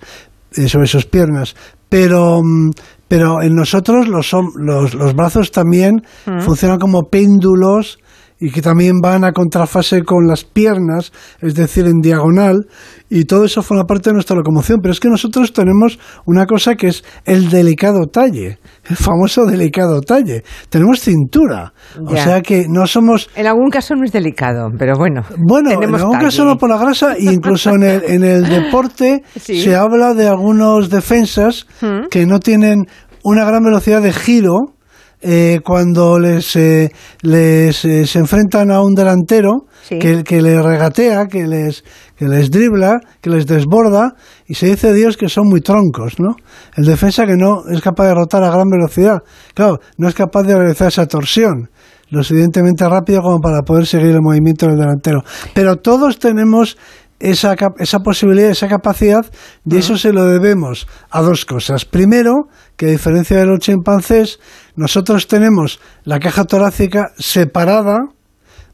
eh, 0.56 0.68
sobre 0.68 0.86
sus 0.86 1.06
piernas. 1.06 1.54
Pero, 1.88 2.40
mm, 2.42 2.70
pero 3.06 3.42
en 3.42 3.54
nosotros 3.54 4.08
los, 4.08 4.32
los, 4.56 4.94
los 4.94 5.14
brazos 5.14 5.52
también 5.52 6.02
funcionan 6.40 6.78
como 6.78 7.04
péndulos 7.04 7.98
y 8.38 8.50
que 8.50 8.60
también 8.62 9.00
van 9.02 9.24
a 9.24 9.32
contrafase 9.32 10.02
con 10.02 10.26
las 10.26 10.44
piernas, 10.44 11.12
es 11.40 11.54
decir, 11.54 11.86
en 11.86 12.00
diagonal, 12.00 12.66
y 13.08 13.24
todo 13.24 13.44
eso 13.44 13.62
forma 13.62 13.84
parte 13.84 14.10
de 14.10 14.14
nuestra 14.14 14.36
locomoción. 14.36 14.80
Pero 14.82 14.92
es 14.92 15.00
que 15.00 15.08
nosotros 15.08 15.52
tenemos 15.52 15.98
una 16.26 16.44
cosa 16.46 16.74
que 16.74 16.88
es 16.88 17.04
el 17.24 17.48
delicado 17.50 18.06
talle, 18.06 18.58
el 18.84 18.96
famoso 18.96 19.46
delicado 19.46 20.00
talle. 20.00 20.42
Tenemos 20.68 21.00
cintura, 21.00 21.72
o 22.04 22.16
sea 22.16 22.42
que 22.42 22.66
no 22.68 22.86
somos... 22.86 23.30
En 23.36 23.46
algún 23.46 23.70
caso 23.70 23.94
no 23.94 24.04
es 24.04 24.12
delicado, 24.12 24.70
pero 24.78 24.96
bueno. 24.98 25.22
Bueno, 25.38 25.70
en 25.70 25.94
algún 25.94 26.12
talle. 26.12 26.24
caso 26.24 26.44
no 26.44 26.58
por 26.58 26.68
la 26.68 26.78
grasa, 26.78 27.14
e 27.16 27.32
incluso 27.32 27.70
en 27.70 27.82
el, 27.84 28.02
en 28.06 28.24
el 28.24 28.42
deporte 28.48 29.22
Sí. 29.40 29.60
se 29.62 29.74
habla 29.76 30.14
de 30.14 30.26
algunos 30.28 30.90
defensas 30.90 31.66
que 32.10 32.26
no 32.26 32.40
tienen 32.40 32.86
una 33.22 33.44
gran 33.44 33.62
velocidad 33.62 34.02
de 34.02 34.12
giro, 34.12 34.75
eh, 35.22 35.60
cuando 35.64 36.18
les, 36.18 36.54
eh, 36.56 36.92
les 37.22 37.84
eh, 37.84 38.06
se 38.06 38.18
enfrentan 38.18 38.70
a 38.70 38.82
un 38.82 38.94
delantero 38.94 39.66
Sí. 39.88 40.00
que, 40.00 40.24
que 40.24 40.42
les 40.42 40.60
regatea, 40.60 41.26
que 41.28 41.46
les, 41.46 41.84
que 42.16 42.26
les 42.26 42.50
dribla, 42.50 42.98
que 43.20 43.30
les 43.30 43.46
desborda, 43.46 44.14
y 44.48 44.54
se 44.54 44.66
dice 44.66 44.92
Dios 44.92 45.16
que 45.16 45.28
son 45.28 45.46
muy 45.48 45.60
troncos, 45.60 46.14
¿no? 46.18 46.34
El 46.74 46.86
defensa 46.86 47.24
que 47.24 47.36
no 47.36 47.62
es 47.70 47.80
capaz 47.82 48.08
de 48.08 48.14
rotar 48.14 48.42
a 48.42 48.50
gran 48.50 48.68
velocidad, 48.68 49.18
claro, 49.54 49.78
no 49.96 50.08
es 50.08 50.14
capaz 50.16 50.42
de 50.42 50.56
realizar 50.56 50.88
esa 50.88 51.06
torsión 51.06 51.70
lo 52.10 52.22
suficientemente 52.24 52.88
rápido 52.88 53.22
como 53.22 53.38
para 53.38 53.62
poder 53.62 53.86
seguir 53.86 54.10
el 54.10 54.22
movimiento 54.22 54.66
del 54.66 54.76
delantero. 54.76 55.22
Pero 55.54 55.76
todos 55.76 56.18
tenemos 56.18 56.76
esa, 57.20 57.54
esa 57.78 57.98
posibilidad, 58.00 58.50
esa 58.50 58.68
capacidad, 58.68 59.24
y 59.64 59.76
eso 59.76 59.96
se 59.96 60.12
lo 60.12 60.24
debemos 60.24 60.86
a 61.10 61.22
dos 61.22 61.44
cosas. 61.44 61.84
Primero, 61.84 62.48
que 62.76 62.86
a 62.86 62.90
diferencia 62.90 63.38
de 63.38 63.46
los 63.46 63.58
chimpancés, 63.60 64.38
nosotros 64.76 65.26
tenemos 65.26 65.80
la 66.04 66.18
caja 66.18 66.44
torácica 66.44 67.08
separada 67.18 67.98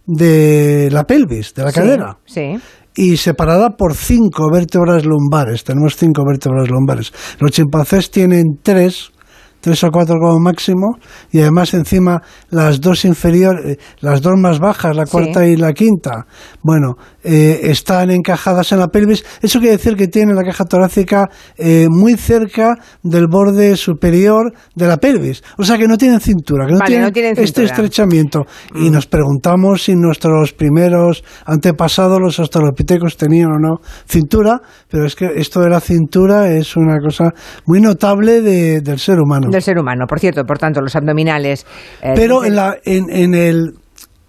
de 0.07 0.89
la 0.91 1.05
pelvis, 1.05 1.55
de 1.55 1.63
la 1.65 1.71
Sí, 1.71 1.75
cadera 1.81 2.19
Sí. 2.27 2.59
y 2.95 3.17
separada 3.17 3.71
por 3.77 3.95
cinco 3.95 4.51
vértebras 4.53 5.05
lumbares. 5.05 5.65
Tenemos 5.65 5.97
cinco 5.97 6.25
vértebras 6.27 6.69
lumbares. 6.69 7.13
Los 7.39 7.53
chimpancés 7.53 8.11
tienen 8.11 8.59
tres, 8.63 9.13
tres 9.61 9.85
o 9.85 9.91
cuatro 9.93 10.17
como 10.21 10.41
máximo, 10.41 10.97
y 11.31 11.39
además 11.41 11.73
encima 11.75 12.21
las 12.51 12.81
dos 12.81 13.05
inferiores, 13.05 13.79
las 14.01 14.21
dos 14.21 14.33
más 14.37 14.59
bajas, 14.59 14.97
la 14.97 15.07
Sí. 15.07 15.13
cuarta 15.13 15.47
y 15.47 15.55
la 15.57 15.73
quinta, 15.73 16.27
bueno, 16.63 16.97
eh, 17.25 17.61
están 17.65 18.11
encajadas 18.11 18.73
en 18.73 18.79
la 18.79 18.89
pelvis. 18.89 19.25
Eso 19.41 19.59
quiere 19.59 19.77
decir 19.77 19.97
que 19.97 20.09
tienen 20.09 20.35
la 20.37 20.43
caja 20.43 20.65
torácica 20.65 21.29
eh, 21.57 21.87
muy 21.91 22.15
cerca 22.17 22.75
del 23.03 23.27
borde 23.29 23.77
superior 23.77 24.53
de 24.75 24.87
la 24.87 24.97
pelvis. 24.97 25.43
O 25.59 25.65
sea 25.65 25.79
que 25.79 25.87
no 25.87 25.97
tienen 25.97 26.21
cintura, 26.21 26.67
que 26.67 26.73
no, 26.73 26.79
Vale, 26.79 26.89
tienen, 26.89 27.07
no 27.07 27.13
tienen 27.13 27.35
este 27.39 27.65
estrechamiento. 27.65 28.45
Y 28.75 28.91
nos 28.91 29.07
preguntamos 29.07 29.83
si 29.85 29.95
nuestros 29.95 30.53
primeros 30.53 31.23
antepasados, 31.47 32.19
los 32.21 32.39
australopitecos, 32.39 33.17
tenían 33.17 33.51
o 33.53 33.59
no 33.59 33.77
cintura, 34.09 34.61
pero 34.91 35.07
es 35.07 35.15
que 35.15 35.27
esto 35.37 35.61
de 35.61 35.71
la 35.71 35.81
cintura 35.81 36.49
es 36.51 36.77
una 36.77 36.99
cosa 36.99 37.31
muy 37.67 37.81
notable 37.81 38.41
de- 38.41 38.81
del 38.81 38.99
ser 38.99 39.19
humano. 39.21 39.49
Del 39.51 39.63
ser 39.63 39.79
humano, 39.79 40.07
por 40.09 40.19
cierto, 40.21 40.45
por 40.45 40.59
tanto, 40.59 40.81
los 40.81 40.95
abdominales. 40.97 41.65
eh, 42.03 42.13
Pero 42.15 42.45
en, 42.45 42.57
la, 42.57 42.77
en, 42.85 43.05
en 43.11 43.35
el, 43.35 43.73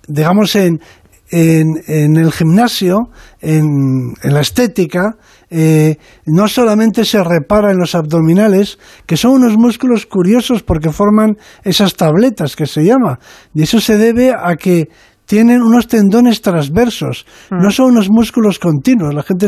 digamos, 0.08 0.56
en, 0.56 0.80
en, 1.36 1.82
en 1.88 2.16
el 2.16 2.32
gimnasio, 2.32 3.10
en, 3.42 4.14
en 4.22 4.34
la 4.36 4.42
estética, 4.42 5.16
eh, 5.50 5.98
no 6.28 6.48
solamente 6.48 7.06
se 7.06 7.24
repara 7.24 7.72
en 7.72 7.80
los 7.80 7.96
abdominales, 7.96 8.78
que 9.08 9.18
son 9.18 9.32
unos 9.32 9.58
músculos 9.58 10.06
curiosos 10.06 10.62
porque 10.62 10.92
forman 10.92 11.36
esas 11.64 11.96
tabletas 11.96 12.56
que 12.56 12.68
se 12.68 12.84
llama, 12.84 13.18
y 13.56 13.64
eso 13.64 13.80
se 13.80 13.98
debe 13.98 14.32
a 14.32 14.56
que 14.56 14.90
tienen 15.26 15.64
unos 15.64 15.88
tendones 15.88 16.42
transversos, 16.42 17.26
no 17.50 17.72
son 17.72 17.92
unos 17.94 18.10
músculos 18.12 18.60
continuos. 18.60 19.16
La 19.16 19.24
gente 19.24 19.48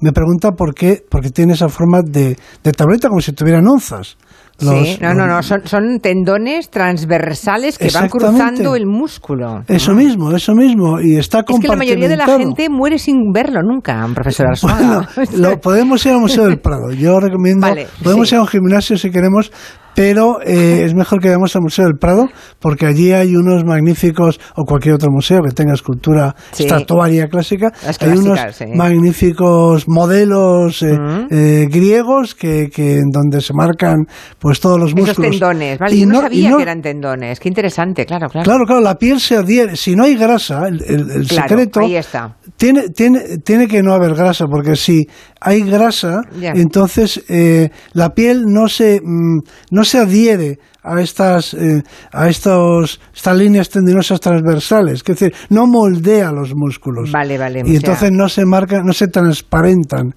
me 0.00 0.12
pregunta 0.12 0.50
por 0.50 0.74
qué, 0.74 1.02
porque 1.08 1.30
tiene 1.30 1.54
esa 1.54 1.68
forma 1.68 2.00
de, 2.04 2.36
de 2.62 2.72
tableta, 2.72 3.08
como 3.08 3.20
si 3.22 3.32
tuvieran 3.32 3.66
onzas. 3.66 4.18
Sí, 4.62 4.98
no, 5.00 5.14
no, 5.14 5.26
no, 5.26 5.42
son, 5.42 5.62
son 5.64 5.98
tendones 6.00 6.70
transversales 6.70 7.78
que 7.78 7.90
van 7.90 8.08
cruzando 8.08 8.76
el 8.76 8.86
músculo. 8.86 9.62
Eso 9.68 9.92
mismo, 9.94 10.32
eso 10.32 10.54
mismo. 10.54 11.00
Y 11.00 11.16
está 11.16 11.44
Es 11.48 11.60
que 11.60 11.68
la 11.68 11.76
mayoría 11.76 12.08
de 12.08 12.16
la 12.16 12.26
gente 12.26 12.68
muere 12.68 12.98
sin 12.98 13.32
verlo 13.32 13.60
nunca, 13.62 14.06
profesor 14.14 14.48
Arzuaga. 14.48 15.08
Bueno, 15.16 15.30
lo, 15.36 15.60
podemos 15.60 16.04
ir 16.06 16.12
al 16.12 16.20
Museo 16.20 16.44
del 16.44 16.60
Prado. 16.60 16.92
Yo 16.92 17.18
recomiendo. 17.20 17.66
Vale, 17.66 17.86
podemos 18.02 18.28
sí. 18.28 18.34
ir 18.34 18.38
a 18.38 18.42
un 18.42 18.48
gimnasio 18.48 18.96
si 18.96 19.10
queremos, 19.10 19.50
pero 19.94 20.40
eh, 20.44 20.84
es 20.84 20.94
mejor 20.94 21.20
que 21.20 21.28
vayamos 21.28 21.54
al 21.56 21.62
Museo 21.62 21.84
del 21.86 21.96
Prado 21.98 22.28
porque 22.60 22.86
allí 22.86 23.12
hay 23.12 23.34
unos 23.36 23.64
magníficos, 23.64 24.40
o 24.56 24.64
cualquier 24.64 24.94
otro 24.94 25.08
museo 25.10 25.40
que 25.42 25.50
tenga 25.52 25.74
escultura 25.74 26.34
Sí. 26.52 26.64
estatuaria 26.64 27.26
clásica, 27.28 27.72
hay 28.00 28.10
unos 28.18 28.38
sí. 28.52 28.64
magníficos 28.74 29.88
modelos 29.88 30.82
eh, 30.82 30.96
eh, 31.30 31.66
griegos 31.70 32.34
que, 32.34 32.68
que 32.72 32.94
en 32.96 33.10
donde 33.10 33.40
se 33.40 33.52
marcan 33.54 34.06
pues 34.38 34.60
todos 34.60 34.78
los 34.78 34.90
Esos 34.92 35.00
músculos. 35.08 35.30
tendones, 35.32 35.78
vale, 35.78 35.94
Y 35.96 36.06
no, 36.06 36.12
no- 36.14 36.18
y 36.20 36.22
sabía 36.22 36.50
no- 36.50 36.56
que 36.56 36.62
eran 36.62 36.82
tendones. 36.82 37.40
Qué 37.40 37.48
interesante, 37.48 38.06
claro, 38.06 38.28
claro. 38.28 38.44
Claro, 38.44 38.64
claro, 38.66 38.80
la 38.80 38.96
piel 38.96 39.20
se 39.20 39.36
adhiere. 39.36 39.76
Si 39.76 39.94
no 39.96 40.04
hay 40.04 40.16
grasa, 40.16 40.68
el, 40.68 40.82
el- 40.86 41.10
el 41.10 41.26
Claro, 41.26 41.48
secreto 41.48 41.80
ahí 41.80 41.96
está. 41.96 42.36
tiene, 42.56 42.88
tiene, 42.88 43.38
tiene 43.44 43.66
que 43.68 43.82
no 43.82 43.92
haber 43.92 44.14
grasa, 44.14 44.46
porque 44.46 44.76
si 44.76 45.06
hay 45.40 45.62
grasa, 45.62 46.22
Ya. 46.40 46.52
entonces 46.54 47.22
eh, 47.28 47.70
la 47.92 48.10
piel 48.10 48.44
no 48.46 48.68
se, 48.68 49.00
mm, 49.02 49.38
no 49.70 49.81
se 49.84 49.98
adhiere 49.98 50.58
a 50.82 51.00
estas, 51.00 51.54
eh, 51.54 51.82
a 52.12 52.28
estos, 52.28 53.00
estas 53.14 53.36
líneas 53.36 53.68
tendinosas 53.68 54.20
transversales, 54.20 54.94
es 55.00 55.04
decir, 55.04 55.34
no 55.48 55.66
moldea 55.66 56.32
los 56.32 56.54
músculos. 56.54 57.12
Vale, 57.12 57.38
vale, 57.38 57.60
Y 57.60 57.64
sea- 57.66 57.76
entonces 57.76 58.10
no 58.12 58.28
se 58.28 58.44
marcan, 58.44 58.84
no 58.84 58.92
se 58.92 59.06
transparentan 59.08 60.14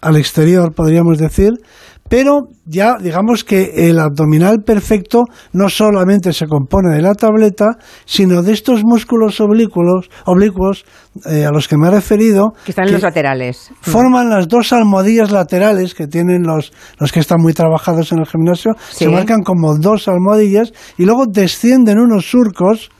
al 0.00 0.16
exterior, 0.16 0.72
podríamos 0.74 1.18
decir, 1.18 1.52
pero 2.08 2.48
ya 2.64 2.96
digamos 3.00 3.44
que 3.44 3.88
el 3.88 3.98
abdominal 3.98 4.62
perfecto 4.64 5.22
no 5.52 5.68
solamente 5.68 6.32
se 6.32 6.46
compone 6.46 6.94
de 6.94 7.02
la 7.02 7.14
tableta, 7.14 7.66
sino 8.04 8.42
de 8.42 8.52
estos 8.52 8.82
músculos 8.84 9.40
oblicuos, 9.40 10.08
oblicuos 10.24 10.84
eh, 11.30 11.44
a 11.44 11.50
los 11.50 11.68
que 11.68 11.76
me 11.76 11.88
he 11.88 11.90
referido, 11.90 12.52
Que 12.64 12.72
están 12.72 12.86
en 12.88 12.94
los 12.94 13.02
laterales. 13.02 13.70
forman 13.82 14.28
las 14.30 14.48
dos 14.48 14.72
almohadillas 14.72 15.30
laterales 15.30 15.94
que 15.94 16.06
tienen 16.06 16.42
los, 16.42 16.72
los 16.98 17.12
que 17.12 17.20
están 17.20 17.40
muy 17.40 17.52
trabajados 17.52 18.12
en 18.12 18.18
el 18.20 18.26
gimnasio, 18.26 18.72
Sí. 18.90 19.04
se 19.04 19.08
marcan 19.10 19.42
como 19.42 19.76
dos 19.78 20.08
almohadillas 20.08 20.72
y 20.98 21.04
luego 21.04 21.26
descienden 21.26 21.98
unos 21.98 22.26
surcos. 22.30 22.90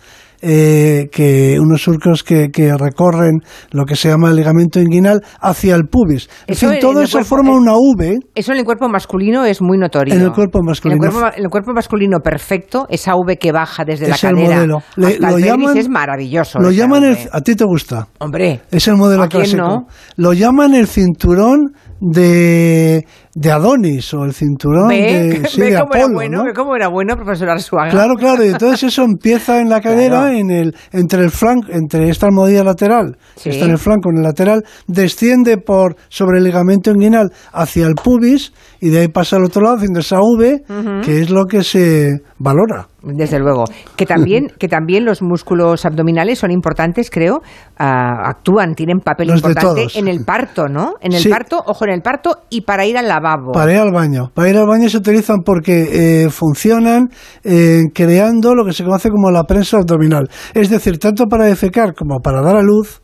Eh, 0.48 1.08
que 1.10 1.58
unos 1.60 1.82
surcos 1.82 2.22
que, 2.22 2.48
que 2.52 2.72
recorren 2.78 3.40
lo 3.72 3.84
que 3.84 3.96
se 3.96 4.08
llama 4.08 4.30
el 4.30 4.36
ligamento 4.36 4.78
inguinal 4.80 5.20
hacia 5.40 5.74
el 5.74 5.88
pubis. 5.88 6.28
En 6.46 6.52
Eso 6.54 6.66
fin, 6.68 6.74
en 6.76 6.80
todo 6.80 7.00
el 7.00 7.04
eso 7.06 7.18
cuerpo- 7.18 7.28
forma 7.28 7.50
eh, 7.50 7.56
una 7.56 7.72
V. 7.74 8.18
Eso 8.34 8.52
en 8.52 8.58
el 8.58 8.64
cuerpo 8.64 8.88
masculino 8.88 9.44
es 9.44 9.60
muy 9.60 9.76
notorio. 9.78 10.14
En 10.14 10.20
el 10.22 10.32
cuerpo 10.32 10.60
masculino. 10.62 11.02
En 11.02 11.08
el 11.08 11.12
cuerpo, 11.12 11.36
en 11.36 11.44
el 11.44 11.50
cuerpo 11.50 11.72
masculino 11.72 12.18
perfecto, 12.20 12.86
esa 12.88 13.14
V 13.16 13.36
que 13.38 13.50
baja 13.50 13.84
desde 13.84 14.08
la 14.08 14.14
es 14.14 14.24
el 14.24 14.30
cadera 14.34 14.56
modelo. 14.56 14.82
Le- 14.96 15.06
hasta 15.08 15.30
lo 15.30 15.36
el 15.38 15.44
llaman, 15.44 15.76
es 15.76 15.88
maravilloso. 15.88 16.58
Lo 16.60 16.70
llaman 16.70 17.04
el, 17.04 17.18
a 17.32 17.40
ti 17.40 17.54
te 17.56 17.64
gusta. 17.64 18.06
Hombre, 18.20 18.60
Es 18.70 18.86
el 18.88 18.96
modelo 18.96 19.24
¿A 19.24 19.28
quién 19.28 19.42
clásico. 19.42 19.62
no? 19.66 19.86
Lo 20.16 20.32
llaman 20.32 20.74
el 20.74 20.86
cinturón 20.86 21.72
de, 22.00 23.04
de 23.34 23.50
Adonis 23.52 24.12
o 24.14 24.24
el 24.24 24.32
cinturón 24.32 24.88
ve, 24.88 25.40
de, 25.42 25.48
sí, 25.48 25.60
ve 25.60 25.70
de 25.70 25.78
cómo 25.78 25.90
era 25.94 26.00
Apolo, 26.02 26.14
bueno, 26.14 26.38
¿no? 26.38 26.44
ve 26.44 26.52
cómo 26.54 26.76
era 26.76 26.88
bueno, 26.88 27.16
profesor 27.16 27.50
Arzuaga. 27.50 27.90
Claro, 27.90 28.14
claro, 28.16 28.44
y 28.44 28.48
entonces 28.48 28.82
eso 28.84 29.02
empieza 29.04 29.60
en 29.60 29.68
la 29.68 29.80
cadera, 29.80 30.20
Claro. 30.20 30.35
En 30.38 30.50
el, 30.50 30.74
entre 30.92 31.22
el 31.24 31.30
flanco, 31.30 31.68
entre 31.70 32.08
esta 32.08 32.26
almohadilla 32.26 32.64
lateral, 32.64 33.16
Sí. 33.36 33.50
está 33.50 33.64
en 33.64 33.72
el 33.72 33.78
flanco, 33.78 34.10
en 34.10 34.18
el 34.18 34.22
lateral, 34.22 34.62
desciende 34.86 35.58
por 35.58 35.96
sobre 36.08 36.38
el 36.38 36.44
ligamento 36.44 36.90
inguinal 36.90 37.30
hacia 37.52 37.86
el 37.86 37.94
pubis 37.94 38.52
y 38.80 38.90
de 38.90 39.00
ahí 39.00 39.08
pasa 39.08 39.36
al 39.36 39.44
otro 39.44 39.62
lado 39.62 39.76
haciendo 39.76 40.00
esa 40.00 40.18
V, 40.20 40.62
que 41.04 41.20
es 41.20 41.30
lo 41.30 41.44
que 41.46 41.62
se 41.64 42.20
valora. 42.38 42.86
Desde 43.02 43.38
luego. 43.38 43.64
Que 43.96 44.04
también, 44.06 44.48
que 44.58 44.68
también 44.68 45.04
los 45.04 45.22
músculos 45.22 45.84
abdominales 45.86 46.38
son 46.38 46.50
importantes, 46.50 47.10
creo. 47.10 47.40
ah, 47.78 48.28
actúan, 48.30 48.74
tienen 48.74 49.00
papel 49.00 49.28
Los 49.28 49.36
importante 49.38 49.86
en 49.94 50.08
el 50.08 50.24
parto, 50.24 50.66
¿no? 50.68 50.94
En 51.00 51.12
el 51.12 51.20
Sí. 51.20 51.28
parto, 51.28 51.62
ojo, 51.66 51.84
en 51.84 51.92
el 51.92 52.02
parto 52.02 52.42
y 52.50 52.62
para 52.62 52.86
ir 52.86 52.96
al 52.98 53.06
lavabo. 53.08 53.52
Para 53.52 53.72
ir 53.72 53.78
al 53.78 53.92
baño. 53.92 54.30
Para 54.34 54.48
ir 54.48 54.56
al 54.56 54.66
baño 54.66 54.88
se 54.88 54.96
utilizan 54.98 55.38
porque 55.44 56.24
eh, 56.24 56.30
funcionan 56.30 57.08
eh, 57.44 57.82
creando 57.94 58.54
lo 58.54 58.64
que 58.64 58.72
se 58.72 58.84
conoce 58.84 59.10
como 59.10 59.30
la 59.30 59.44
prensa 59.44 59.76
abdominal. 59.78 60.28
Es 60.54 60.70
decir, 60.70 60.98
tanto 60.98 61.26
para 61.26 61.44
defecar 61.44 61.94
como 61.94 62.20
para 62.20 62.42
dar 62.42 62.56
a 62.56 62.62
luz 62.62 63.02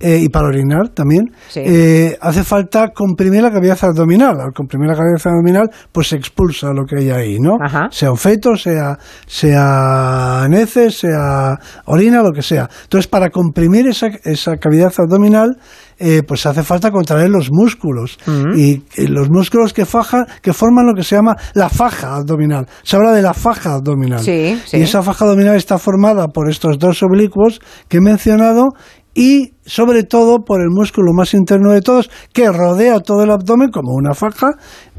eh, 0.00 0.18
y 0.22 0.28
para 0.30 0.48
orinar 0.48 0.88
también, 0.88 1.26
Sí. 1.48 1.60
eh, 1.64 2.18
hace 2.20 2.42
falta 2.44 2.88
comprimir 2.88 3.42
la 3.42 3.50
cavidad 3.52 3.78
abdominal. 3.82 4.40
Al 4.40 4.52
comprimir 4.52 4.88
la 4.88 4.96
cavidad 4.96 5.20
abdominal, 5.24 5.70
pues 5.92 6.08
se 6.08 6.16
expulsa 6.16 6.72
lo 6.72 6.84
que 6.84 6.96
hay 6.98 7.10
ahí, 7.10 7.38
¿no? 7.38 7.56
Ajá. 7.60 7.88
Sea 7.90 8.10
un 8.10 8.16
feto, 8.16 8.56
sea, 8.56 8.98
sea 9.26 10.46
neces, 10.48 10.98
sea 10.98 11.56
orina, 11.86 12.22
lo 12.22 12.32
que 12.32 12.42
sea. 12.42 12.68
Entonces, 12.84 13.06
para 13.06 13.30
comprimir 13.30 13.86
esa, 13.86 14.08
esa 14.24 14.56
cavidad 14.56 14.92
abdominal, 14.98 15.56
eh, 15.98 16.22
pues 16.26 16.46
hace 16.46 16.64
falta 16.64 16.90
contraer 16.90 17.30
los 17.30 17.48
músculos. 17.52 18.18
Y 18.56 18.82
eh, 18.96 19.08
los 19.08 19.30
músculos 19.30 19.72
que, 19.72 19.86
faja, 19.86 20.26
que 20.40 20.52
forman 20.52 20.86
lo 20.86 20.94
que 20.94 21.04
se 21.04 21.14
llama 21.14 21.36
la 21.54 21.68
faja 21.68 22.16
abdominal. 22.16 22.66
Se 22.82 22.96
habla 22.96 23.12
de 23.12 23.22
la 23.22 23.34
faja 23.34 23.74
abdominal. 23.74 24.18
Sí, 24.18 24.60
sí. 24.64 24.78
Y 24.78 24.82
esa 24.82 25.02
faja 25.02 25.24
abdominal 25.24 25.54
está 25.54 25.78
formada 25.78 26.26
por 26.28 26.50
estos 26.50 26.78
dos 26.78 27.02
oblicuos 27.04 27.60
que 27.88 27.98
he 27.98 28.00
mencionado 28.00 28.70
y 29.14 29.52
sobre 29.66 30.04
todo 30.04 30.38
por 30.44 30.60
el 30.60 30.68
músculo 30.70 31.12
más 31.12 31.34
interno 31.34 31.70
de 31.72 31.82
todos 31.82 32.10
que 32.32 32.50
rodea 32.50 33.00
todo 33.00 33.22
el 33.24 33.30
abdomen 33.30 33.70
como 33.70 33.92
una 33.94 34.14
faja 34.14 34.52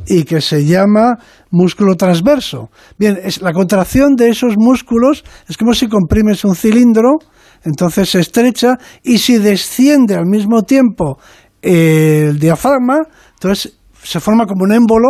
y 0.08 0.24
que 0.24 0.39
se 0.41 0.65
llama 0.65 1.17
músculo 1.50 1.96
transverso. 1.96 2.70
Bien, 3.00 3.17
es 3.24 3.41
la 3.41 3.53
contracción 3.53 4.15
de 4.15 4.29
esos 4.29 4.53
músculos 4.58 5.24
es 5.50 5.58
como 5.58 5.74
si 5.74 5.88
comprimes 5.88 6.46
un 6.46 6.55
cilindro, 6.55 7.17
entonces 7.63 8.10
se 8.10 8.20
estrecha 8.20 8.77
y 9.03 9.17
si 9.17 9.38
desciende 9.38 10.15
al 10.15 10.25
mismo 10.27 10.62
tiempo 10.63 11.17
el 11.62 12.39
diafragma, 12.39 13.00
entonces 13.36 13.77
se 14.03 14.20
forma 14.20 14.46
como 14.46 14.63
un 14.65 14.74
émbolo 14.74 15.10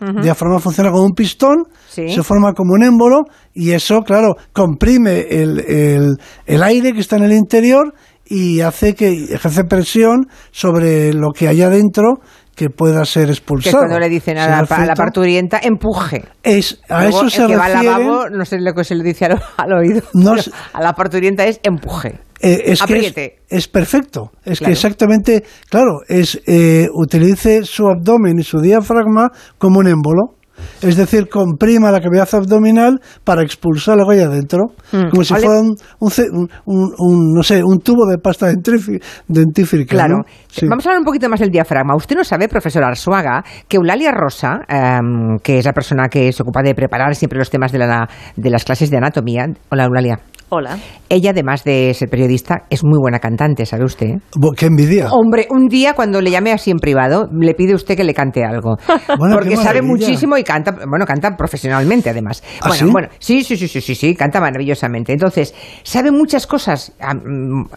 El 0.00 0.22
diafragma 0.22 0.58
funciona 0.60 0.90
como 0.90 1.04
un 1.04 1.12
pistón, 1.12 1.64
Sí. 1.90 2.08
se 2.08 2.22
forma 2.22 2.54
como 2.54 2.72
un 2.72 2.82
émbolo 2.82 3.24
y 3.52 3.72
eso, 3.72 4.00
claro, 4.00 4.34
comprime 4.54 5.26
el, 5.28 5.60
el- 5.60 6.16
el 6.46 6.62
aire 6.62 6.94
que 6.94 7.00
está 7.00 7.16
en 7.16 7.24
el 7.24 7.32
interior 7.34 7.92
y 8.30 8.60
hace 8.62 8.94
que 8.94 9.10
ejerce 9.34 9.64
presión 9.64 10.26
sobre 10.52 11.12
lo 11.12 11.32
que 11.36 11.48
hay 11.48 11.60
adentro 11.60 12.20
que 12.54 12.70
pueda 12.70 13.04
ser 13.04 13.26
Que 13.26 13.32
expulsado. 13.32 13.78
cuando 13.78 13.98
le 13.98 14.08
dicen 14.08 14.38
a 14.38 14.46
la, 14.46 14.58
a 14.68 14.86
la 14.86 14.94
parturienta, 14.94 15.58
empuje. 15.62 16.24
Es, 16.42 16.80
a 16.88 17.02
Luego, 17.02 17.20
eso 17.26 17.30
se 17.30 17.42
el 17.42 17.48
que 17.48 17.56
va 17.56 17.64
al 17.66 17.72
lavabo, 17.84 18.28
no 18.28 18.44
sé 18.44 18.60
lo 18.60 18.72
que 18.72 18.84
se 18.84 18.94
le 18.94 19.02
dice 19.02 19.24
al, 19.26 19.42
al 19.56 19.72
oído. 19.72 20.02
No 20.14 20.34
a 20.72 20.80
la 20.82 20.92
parturienta 20.92 21.44
es 21.46 21.58
empuje. 21.62 22.20
Eh, 22.42 22.62
es 22.66 22.82
que 22.82 23.38
es, 23.48 23.68
perfecto. 23.68 24.30
Es 24.44 24.58
Claro. 24.60 24.68
que 24.68 24.72
exactamente, 24.72 25.44
claro, 25.68 26.00
es 26.08 26.40
eh, 26.46 26.86
utilice 26.94 27.64
su 27.64 27.86
abdomen 27.88 28.38
y 28.38 28.42
su 28.42 28.60
diafragma 28.60 29.28
como 29.58 29.80
un 29.80 29.88
émbolo. 29.88 30.36
Es 30.82 30.96
decir, 30.96 31.28
comprima 31.28 31.90
la 31.90 32.00
cavidad 32.00 32.28
abdominal 32.32 33.00
para 33.24 33.42
expulsar 33.42 33.96
lo 33.96 34.06
que 34.06 34.14
hay 34.16 34.20
adentro. 34.20 34.66
Mm. 34.92 35.10
Como 35.10 35.24
si 35.24 35.32
Vale. 35.34 35.46
fuera 35.46 35.60
un, 35.60 35.74
un 36.00 36.48
un- 36.66 36.94
un- 36.98 37.34
no 37.34 37.42
sé, 37.42 37.62
un 37.64 37.78
tubo 37.80 38.06
de 38.06 38.18
pasta 38.18 38.50
dentífri- 38.50 39.02
dentífrica. 39.28 39.90
Claro. 39.94 40.18
¿no? 40.18 40.22
Sí. 40.48 40.66
Vamos 40.68 40.84
a 40.86 40.90
hablar 40.90 41.00
un 41.00 41.04
poquito 41.04 41.28
más 41.28 41.40
del 41.40 41.50
diafragma. 41.50 41.94
Usted 41.96 42.16
no 42.16 42.24
sabe, 42.24 42.48
profesor 42.48 42.82
Arsuaga, 42.84 43.42
que 43.68 43.76
Eulalia 43.76 44.10
Rosa, 44.12 44.60
em, 44.68 45.38
que 45.42 45.58
es 45.58 45.64
la 45.64 45.72
persona 45.72 46.08
que 46.08 46.32
se 46.32 46.42
ocupa 46.42 46.62
de 46.62 46.74
preparar 46.74 47.14
siempre 47.14 47.38
los 47.38 47.50
temas 47.50 47.72
de, 47.72 47.78
la, 47.78 48.08
de 48.36 48.50
las 48.50 48.64
clases 48.64 48.90
de 48.90 48.96
anatomía. 48.96 49.46
Hola, 49.70 49.84
Eulalia. 49.84 50.18
Hola. 50.52 50.78
Ella, 51.08 51.30
además 51.30 51.62
de 51.62 51.94
ser 51.94 52.08
periodista, 52.08 52.64
es 52.70 52.82
muy 52.82 52.98
buena 53.00 53.20
cantante, 53.20 53.64
¿sabe 53.66 53.84
usted? 53.84 54.16
¡Qué 54.56 54.66
envidia! 54.66 55.08
Hombre, 55.12 55.46
un 55.48 55.68
día 55.68 55.94
cuando 55.94 56.20
le 56.20 56.32
llame 56.32 56.50
así 56.50 56.72
en 56.72 56.78
privado, 56.78 57.28
le 57.32 57.54
pide 57.54 57.72
usted 57.72 57.96
que 57.96 58.02
le 58.02 58.14
cante 58.14 58.44
algo. 58.44 58.76
Bueno, 59.18 59.36
porque 59.36 59.56
sabe 59.56 59.82
muchísimo 59.82 60.36
y 60.38 60.44
canta, 60.44 60.72
bueno, 60.88 61.04
canta 61.04 61.36
profesionalmente 61.36 62.10
además. 62.10 62.42
¿Ah, 62.60 62.68
bueno, 62.68 62.86
sí? 62.86 62.92
bueno, 62.92 63.08
sí, 63.18 63.44
sí, 63.44 63.56
sí, 63.56 63.68
sí, 63.68 63.80
sí, 63.80 63.94
sí, 63.94 64.14
canta 64.14 64.40
maravillosamente. 64.40 65.12
Entonces, 65.12 65.54
sabe 65.82 66.10
muchas 66.10 66.46
cosas. 66.46 66.92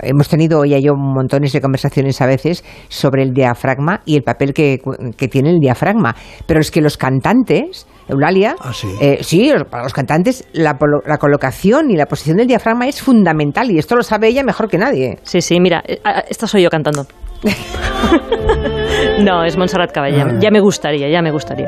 Hemos 0.01 0.30
tenido 0.30 0.63
ella 0.63 0.77
y 0.77 0.84
yo 0.84 0.94
montones 0.96 1.53
de 1.53 1.62
conversaciones 1.62 2.22
a 2.22 2.27
veces 2.27 2.63
sobre 2.88 3.24
el 3.24 3.34
diafragma 3.34 4.01
y 4.06 4.15
el 4.15 4.24
papel 4.24 4.53
que, 4.53 4.80
que 5.18 5.27
tiene 5.27 5.50
el 5.50 5.60
diafragma. 5.60 6.15
Pero 6.48 6.60
es 6.60 6.72
que 6.72 6.82
los 6.82 6.98
cantantes, 6.98 7.88
Eulalia, 8.07 8.55
¿Ah, 8.60 8.74
sí? 8.74 8.88
eh, 9.00 9.19
sí, 9.22 9.51
para 9.69 9.83
los 9.83 9.93
cantantes 9.93 10.48
la, 10.53 10.77
colocación 11.17 11.89
y 11.91 11.95
la 11.95 12.05
posición 12.05 12.38
del 12.38 12.48
diafragma 12.48 12.88
es 12.88 13.01
fundamental 13.01 13.72
y 13.72 13.77
esto 13.79 13.95
lo 13.95 14.03
sabe 14.03 14.27
ella 14.27 14.43
mejor 14.43 14.67
que 14.69 14.77
nadie. 14.77 15.19
Sí, 15.24 15.41
sí, 15.41 15.60
mira, 15.60 15.83
eh, 15.88 16.00
ah, 16.03 16.24
esta 16.27 16.48
soy 16.48 16.63
yo 16.63 16.69
cantando. 16.69 17.05
no, 19.19 19.43
es 19.43 19.57
Montserrat 19.57 19.91
Caballé. 19.91 20.22
Ah. 20.22 20.38
Ya 20.39 20.50
me 20.51 20.60
gustaría, 20.60 21.10
ya 21.10 21.22
me 21.22 21.31
gustaría. 21.31 21.67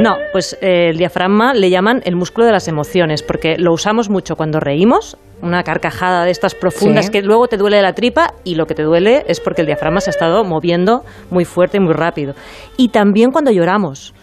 No, 0.00 0.16
pues 0.32 0.56
eh, 0.60 0.90
el 0.90 0.98
diafragma 0.98 1.54
le 1.54 1.70
llaman 1.70 2.00
el 2.04 2.16
músculo 2.16 2.46
de 2.46 2.52
las 2.52 2.68
emociones, 2.68 3.22
porque 3.22 3.56
lo 3.58 3.72
usamos 3.72 4.08
mucho 4.10 4.36
cuando 4.36 4.60
reímos, 4.60 5.16
una 5.42 5.62
carcajada 5.62 6.24
de 6.24 6.30
estas 6.30 6.54
profundas 6.54 7.06
Sí. 7.06 7.12
que 7.12 7.22
luego 7.22 7.46
te 7.48 7.56
duele 7.56 7.82
la 7.82 7.92
tripa 7.92 8.34
y 8.44 8.54
lo 8.54 8.66
que 8.66 8.74
te 8.74 8.82
duele 8.82 9.24
es 9.26 9.40
porque 9.40 9.62
el 9.62 9.66
diafragma 9.66 10.00
se 10.00 10.10
ha 10.10 10.12
estado 10.12 10.44
moviendo 10.44 11.02
muy 11.30 11.44
fuerte 11.44 11.76
y 11.76 11.80
muy 11.80 11.92
rápido. 11.92 12.34
Y 12.76 12.88
también 12.88 13.30
cuando 13.30 13.50
lloramos, 13.50 14.14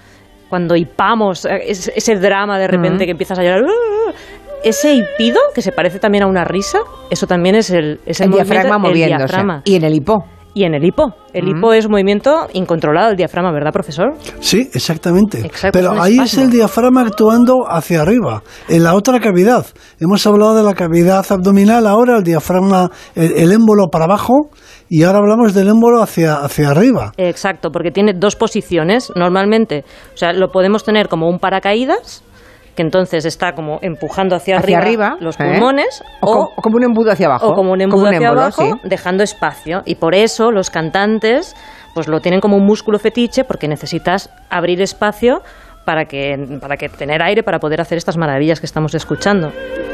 cuando 0.53 0.75
hipamos, 0.75 1.45
eh, 1.45 1.61
es- 1.67 1.91
ese 1.95 2.15
drama 2.17 2.59
de 2.59 2.67
repente 2.67 3.05
que 3.05 3.11
empiezas 3.11 3.39
a 3.39 3.41
llorar. 3.41 3.63
¡ah! 3.65 4.11
Ese 4.63 4.93
hipido, 4.93 5.39
que 5.55 5.63
se 5.63 5.71
parece 5.71 5.97
también 5.97 6.23
a 6.23 6.27
una 6.27 6.43
risa, 6.43 6.77
eso 7.09 7.25
también 7.25 7.55
es 7.55 7.71
el, 7.71 7.99
es 8.05 8.21
el, 8.21 8.27
el 8.27 8.33
diafragma 8.33 8.75
el 8.75 8.81
moviéndose. 8.83 9.17
diafragma. 9.25 9.61
Y 9.65 9.75
en 9.77 9.83
el 9.83 9.95
hipo. 9.95 10.25
Y 10.53 10.63
en 10.65 10.75
el 10.75 10.85
hipo. 10.85 11.11
El 11.33 11.47
hipo 11.49 11.73
es 11.73 11.89
movimiento 11.89 12.47
incontrolado 12.53 13.07
del 13.07 13.17
diafragma, 13.17 13.51
¿verdad, 13.51 13.71
profesor? 13.71 14.13
Sí, 14.39 14.69
exactamente. 14.71 15.39
Exacto, 15.39 15.79
Pero 15.79 15.93
es 15.95 15.99
ahí 15.99 16.19
es 16.19 16.37
el 16.37 16.51
diafragma 16.51 17.01
actuando 17.01 17.63
hacia 17.67 18.01
arriba, 18.03 18.43
en 18.69 18.83
la 18.83 18.93
otra 18.93 19.19
cavidad. 19.19 19.65
Hemos 19.99 20.27
hablado 20.27 20.53
de 20.53 20.61
la 20.61 20.75
cavidad 20.75 21.25
abdominal, 21.27 21.87
ahora 21.87 22.17
el 22.17 22.23
diafragma, 22.23 22.91
el, 23.15 23.31
el 23.31 23.51
émbolo 23.51 23.87
para 23.87 24.05
abajo, 24.05 24.51
y 24.95 25.03
ahora 25.03 25.17
hablamos 25.19 25.55
del 25.55 25.69
émbolo 25.69 26.03
hacia, 26.03 26.35
hacia 26.35 26.69
arriba. 26.69 27.11
Exacto, 27.17 27.71
porque 27.71 27.89
tiene 27.89 28.13
dos 28.13 28.35
posiciones 28.35 29.11
normalmente. 29.15 29.83
O 30.13 30.17
sea, 30.17 30.33
lo 30.33 30.49
podemos 30.49 30.83
tener 30.83 31.07
como 31.07 31.27
un 31.27 31.39
paracaídas, 31.39 32.23
que 32.75 32.83
entonces 32.83 33.25
está 33.25 33.53
como 33.53 33.79
empujando 33.81 34.35
hacia, 34.35 34.57
Hacia 34.59 34.77
arriba, 34.77 35.07
arriba, 35.07 35.25
los 35.25 35.39
¿eh? 35.39 35.43
pulmones, 35.45 36.03
O, 36.21 36.27
o, 36.29 36.33
co- 36.33 36.49
o 36.57 36.61
como 36.61 36.75
un 36.77 36.83
embudo 36.83 37.11
hacia 37.11 37.25
abajo. 37.25 37.47
o 37.49 37.53
como 37.55 37.71
un 37.71 37.81
embudo 37.81 38.05
hacia 38.05 38.17
émbolo, 38.27 38.41
abajo, 38.41 38.63
sí. 38.63 38.71
dejando 38.87 39.23
espacio. 39.23 39.81
Y 39.85 39.95
por 39.95 40.13
eso 40.13 40.51
los 40.51 40.69
cantantes 40.69 41.55
pues 41.95 42.07
lo 42.07 42.19
tienen 42.21 42.39
como 42.39 42.57
un 42.57 42.65
músculo 42.65 42.97
fetiche, 42.99 43.43
porque 43.43 43.67
necesitas 43.67 44.29
abrir 44.49 44.79
espacio 44.81 45.41
para 45.85 46.05
que, 46.05 46.57
para 46.61 46.77
que 46.77 46.89
tener 46.89 47.21
aire 47.21 47.43
para 47.43 47.59
poder 47.59 47.81
hacer 47.81 47.97
estas 47.97 48.17
maravillas 48.17 48.59
que 48.59 48.65
estamos 48.65 48.93
escuchando. 48.95 49.51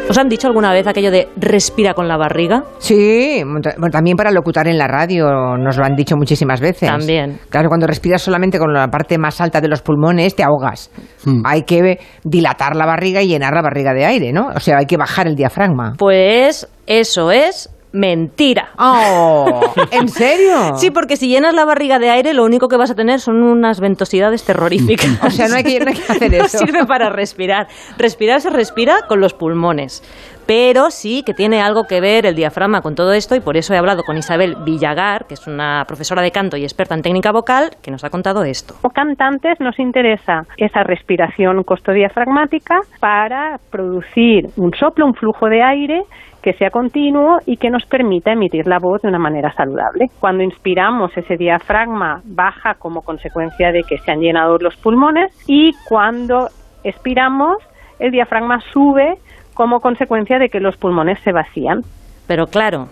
¿Os 0.10 0.18
han 0.18 0.28
dicho 0.28 0.48
alguna 0.48 0.74
vez 0.74 0.88
aquello 0.88 1.12
de 1.12 1.28
respira 1.38 1.94
con 1.94 2.08
la 2.08 2.18
barriga? 2.18 2.64
Sí, 2.80 3.44
bueno, 3.44 3.92
también 3.92 4.18
para 4.18 4.32
locutar 4.32 4.68
en 4.68 4.78
la 4.78 4.88
radio 4.88 5.56
nos 5.56 5.78
lo 5.78 5.86
han 5.86 5.96
dicho 5.96 6.16
muchísimas 6.18 6.60
veces. 6.60 6.90
También. 6.90 7.40
Claro, 7.50 7.70
cuando 7.70 7.86
respiras 7.86 8.22
solamente 8.22 8.58
con 8.58 8.74
la 8.74 8.88
parte 8.88 9.20
más 9.20 9.40
alta 9.40 9.62
de 9.62 9.68
los 9.68 9.84
pulmones 9.84 10.36
te 10.36 10.44
ahogas. 10.44 10.90
Hmm. 11.26 11.44
Hay 11.46 11.62
que 11.62 12.00
dilatar 12.24 12.76
la 12.76 12.88
barriga 12.88 13.22
y 13.22 13.28
llenar 13.28 13.54
la 13.54 13.62
barriga 13.62 13.94
de 13.94 14.06
aire, 14.06 14.34
¿no? 14.34 14.48
O 14.56 14.60
sea, 14.60 14.80
hay 14.80 14.86
que 14.88 14.98
bajar 14.98 15.28
el 15.28 15.36
diafragma. 15.36 15.94
Pues 16.00 16.68
eso 16.88 17.32
es 17.32 17.70
mentira. 17.92 18.70
¡Oh! 18.78 19.62
¿En 19.92 20.08
serio? 20.08 20.76
Sí, 20.78 20.92
porque 20.92 21.16
si 21.18 21.28
llenas 21.28 21.54
la 21.54 21.66
barriga 21.66 22.00
de 22.00 22.10
aire, 22.10 22.34
lo 22.34 22.44
único 22.46 22.68
que 22.68 22.78
vas 22.78 22.92
a 22.92 22.96
tener 22.96 23.20
son 23.20 23.44
unas 23.44 23.80
ventosidades 23.80 24.46
terroríficas. 24.46 25.20
O 25.24 25.30
sea, 25.30 25.48
no 25.48 25.56
hay 25.56 25.64
que, 25.64 25.80
no 25.80 25.88
hay 25.90 25.96
que 25.96 26.12
hacer 26.12 26.32
No 26.32 26.46
eso. 26.46 26.58
sirve 26.60 26.86
para 26.86 27.10
respirar. 27.10 27.68
Respirar 27.98 28.42
se 28.42 28.50
respira 28.50 29.02
con 29.08 29.20
los 29.20 29.34
pulmones. 29.34 30.04
Pero 30.46 30.90
sí 30.90 31.22
que 31.24 31.34
tiene 31.36 31.62
algo 31.62 31.84
que 31.84 32.02
ver 32.02 32.26
el 32.26 32.36
diafragma 32.36 32.82
con 32.82 32.96
todo 32.96 33.14
esto 33.14 33.36
y 33.36 33.40
por 33.40 33.56
eso 33.56 33.74
he 33.74 33.78
hablado 33.78 34.02
con 34.04 34.18
Isabel 34.18 34.56
Villagar, 34.66 35.28
que 35.28 35.36
es 35.36 35.46
una 35.46 35.84
profesora 35.88 36.24
de 36.24 36.32
canto 36.32 36.58
y 36.58 36.64
experta 36.64 36.96
en 36.96 37.04
técnica 37.04 37.32
vocal, 37.32 37.72
que 37.84 37.92
nos 37.92 38.04
ha 38.04 38.10
contado 38.10 38.44
esto. 38.44 38.74
Como 38.82 38.92
cantantes 38.92 39.60
nos 39.60 39.78
interesa 39.78 40.46
esa 40.58 40.82
respiración 40.84 41.64
costodiafragmática 41.64 42.80
para 43.00 43.60
producir 43.70 44.48
un 44.56 44.74
soplo, 44.74 45.06
un 45.06 45.14
flujo 45.14 45.48
de 45.48 45.62
aire 45.62 46.02
que 46.42 46.54
sea 46.54 46.70
continuo 46.70 47.40
y 47.46 47.58
que 47.58 47.70
nos 47.70 47.86
permita 47.86 48.32
emitir 48.32 48.68
la 48.68 48.80
voz 48.80 49.02
de 49.02 49.10
una 49.10 49.20
manera 49.20 49.54
saludable. 49.54 50.08
Cuando 50.20 50.44
inspiramos, 50.44 51.16
ese 51.18 51.36
diafragma 51.38 52.22
baja 52.26 52.76
como 52.80 53.02
consecuencia 53.02 53.72
de 53.72 53.84
que 53.84 53.98
se 53.98 54.12
han 54.12 54.20
llenado 54.20 54.58
los 54.60 54.76
pulmones 54.78 55.32
y 55.48 55.72
cuando 55.88 56.48
expiramos, 56.84 57.58
el 58.00 58.12
diafragma 58.12 58.60
sube 58.72 59.16
como 59.54 59.80
consecuencia 59.80 60.40
de 60.40 60.48
que 60.50 60.60
los 60.60 60.78
pulmones 60.78 61.20
se 61.24 61.34
vacían. 61.34 61.82
Pero 62.28 62.46
claro, 62.46 62.88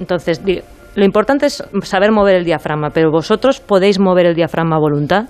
entonces 0.00 0.42
lo 0.94 1.04
importante 1.04 1.46
es 1.46 1.62
saber 1.82 2.10
mover 2.10 2.36
el 2.36 2.44
diafragma, 2.44 2.90
pero 2.90 3.10
vosotros 3.10 3.60
podéis 3.60 4.00
mover 4.00 4.26
el 4.26 4.34
diafragma 4.34 4.76
a 4.76 4.80
voluntad. 4.80 5.26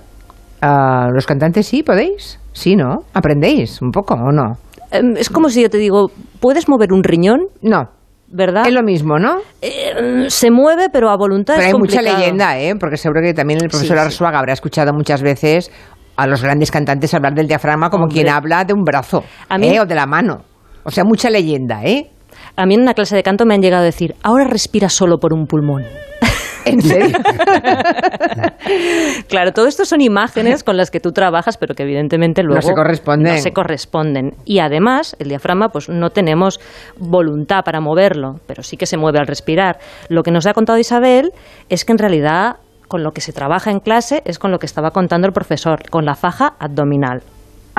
Ah, 0.61 1.07
¿Los 1.13 1.25
cantantes 1.25 1.67
sí 1.67 1.83
podéis? 1.83 2.39
Sí, 2.53 2.75
¿no? 2.75 3.03
¿Aprendéis 3.13 3.81
un 3.81 3.91
poco 3.91 4.15
o 4.15 4.31
no? 4.31 4.55
Em, 4.91 5.15
Es 5.17 5.29
como 5.29 5.49
si 5.49 5.61
yo 5.61 5.69
te 5.69 5.77
digo, 5.77 6.11
¿puedes 6.39 6.67
mover 6.67 6.93
un 6.93 7.03
riñón? 7.03 7.41
No. 7.61 7.89
¿Verdad? 8.31 8.67
Es 8.67 8.73
lo 8.73 8.83
mismo, 8.83 9.17
¿no? 9.17 9.37
Eh, 9.61 10.25
se 10.29 10.51
mueve, 10.51 10.89
pero 10.93 11.09
a 11.09 11.17
voluntad 11.17 11.55
Pero 11.55 11.67
es 11.67 11.73
hay 11.73 11.79
mucha 11.79 12.01
leyenda, 12.01 12.59
¿eh? 12.59 12.75
Porque 12.79 12.95
seguro 12.97 13.21
que 13.21 13.33
también 13.33 13.59
el 13.61 13.69
profesor 13.69 14.11
Sí, 14.11 14.23
habrá 14.23 14.53
escuchado 14.53 14.93
muchas 14.93 15.23
veces 15.23 15.71
a 16.15 16.27
los 16.27 16.43
grandes 16.43 16.69
cantantes 16.69 17.13
hablar 17.13 17.33
del 17.33 17.47
diafragma 17.47 17.89
como 17.89 18.03
Hombre. 18.03 18.21
quien 18.21 18.29
habla 18.29 18.65
de 18.65 18.73
un 18.73 18.83
brazo 18.83 19.23
A 19.47 19.57
mí- 19.57 19.69
¿eh? 19.69 19.79
o 19.79 19.85
de 19.85 19.95
la 19.95 20.05
mano. 20.05 20.43
O 20.83 20.91
sea, 20.91 21.03
mucha 21.05 21.29
leyenda, 21.31 21.83
¿eh? 21.83 22.11
A 22.55 22.65
mí 22.65 22.75
en 22.75 22.81
una 22.81 22.93
clase 22.93 23.15
de 23.15 23.23
canto 23.23 23.45
me 23.45 23.55
han 23.55 23.61
llegado 23.61 23.81
a 23.83 23.85
decir, 23.85 24.13
ahora 24.21 24.43
respira 24.45 24.89
solo 24.89 25.17
por 25.17 25.33
un 25.33 25.45
pulmón. 25.47 25.83
¿En 26.65 26.81
serio? 26.81 27.17
Claro, 29.27 29.51
todo 29.51 29.67
esto 29.67 29.85
son 29.85 30.01
imágenes 30.01 30.63
con 30.63 30.77
las 30.77 30.91
que 30.91 30.99
tú 30.99 31.11
trabajas, 31.11 31.57
pero 31.57 31.75
que 31.75 31.83
evidentemente 31.83 32.43
luego 32.43 32.61
se 32.61 32.73
corresponden. 32.73 33.33
no 33.33 33.39
se 33.39 33.51
corresponden. 33.51 34.31
Y 34.45 34.59
además, 34.59 35.15
el 35.19 35.29
diafragma, 35.29 35.69
pues 35.69 35.89
no 35.89 36.09
tenemos 36.09 36.59
voluntad 36.97 37.63
para 37.63 37.79
moverlo, 37.81 38.35
pero 38.45 38.63
sí 38.63 38.77
que 38.77 38.85
se 38.85 38.97
mueve 38.97 39.19
al 39.19 39.27
respirar. 39.27 39.77
Lo 40.09 40.23
que 40.23 40.31
nos 40.31 40.45
ha 40.45 40.53
contado 40.53 40.77
Isabel 40.79 41.31
es 41.69 41.85
que 41.85 41.91
en 41.91 41.97
realidad 41.97 42.57
con 42.87 43.03
lo 43.03 43.11
que 43.11 43.21
se 43.21 43.31
trabaja 43.31 43.71
en 43.71 43.79
clase 43.79 44.21
es 44.25 44.39
con 44.39 44.51
lo 44.51 44.57
que 44.57 44.65
estaba 44.65 44.91
contando 44.91 45.27
el 45.27 45.33
profesor, 45.33 45.89
con 45.89 46.05
la 46.05 46.15
faja 46.15 46.55
abdominal. 46.59 47.21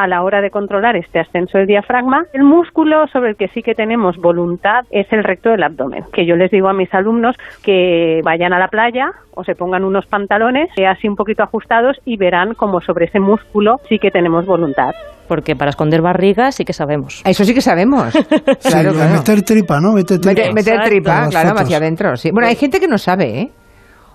A 0.03 0.07
la 0.07 0.23
hora 0.23 0.41
de 0.41 0.51
controlar 0.51 0.97
este 0.97 1.19
ascenso 1.21 1.59
del 1.59 1.67
diafragma. 1.67 2.25
El 2.33 2.43
músculo 2.45 3.07
sobre 3.09 3.31
el 3.31 3.37
que 3.37 3.49
sí 3.49 3.63
que 3.63 3.75
tenemos 3.75 4.17
voluntad 4.17 4.85
es 4.91 5.07
el 5.13 5.25
recto 5.25 5.51
del 5.51 5.63
abdomen, 5.63 6.05
que 6.13 6.27
yo 6.27 6.37
les 6.37 6.51
digo 6.51 6.69
a 6.69 6.73
mis 6.73 6.93
alumnos 6.95 7.37
que 7.63 8.21
vayan 8.25 8.53
a 8.53 8.59
la 8.59 8.69
playa 8.69 9.13
o 9.33 9.45
se 9.45 9.55
pongan 9.55 9.85
unos 9.85 10.07
pantalones 10.07 10.71
eh, 10.77 10.87
así 10.87 11.09
un 11.09 11.17
poquito 11.17 11.43
ajustados 11.43 11.99
y 12.05 12.17
verán 12.17 12.55
como 12.55 12.81
sobre 12.81 13.07
ese 13.07 13.21
músculo 13.21 13.81
sí 13.89 13.99
que 13.99 14.11
tenemos 14.11 14.47
voluntad. 14.47 14.93
Porque 15.29 15.55
para 15.55 15.71
esconder 15.71 16.03
barriga 16.03 16.51
sí 16.51 16.65
que 16.65 16.73
sabemos. 16.73 17.23
Eso 17.25 17.45
sí 17.45 17.55
que 17.55 17.61
sabemos. 17.61 18.13
Sí, 18.61 18.69
Claro. 18.71 18.93
Meter 18.93 19.43
tripa, 19.43 19.81
¿no? 19.81 19.93
Meter 19.93 20.19
tripa. 20.21 20.35
Meter, 20.35 20.55
meter 20.55 20.81
tripa, 20.83 21.29
claro, 21.31 21.51
fotos. 21.51 21.63
hacia 21.65 21.77
adentro. 21.77 22.17
Sí. 22.17 22.31
Bueno, 22.31 22.49
hay 22.49 22.57
gente 22.57 22.81
que 22.81 22.89
no 22.89 22.99
sabe, 22.99 23.41
¿eh? 23.41 23.51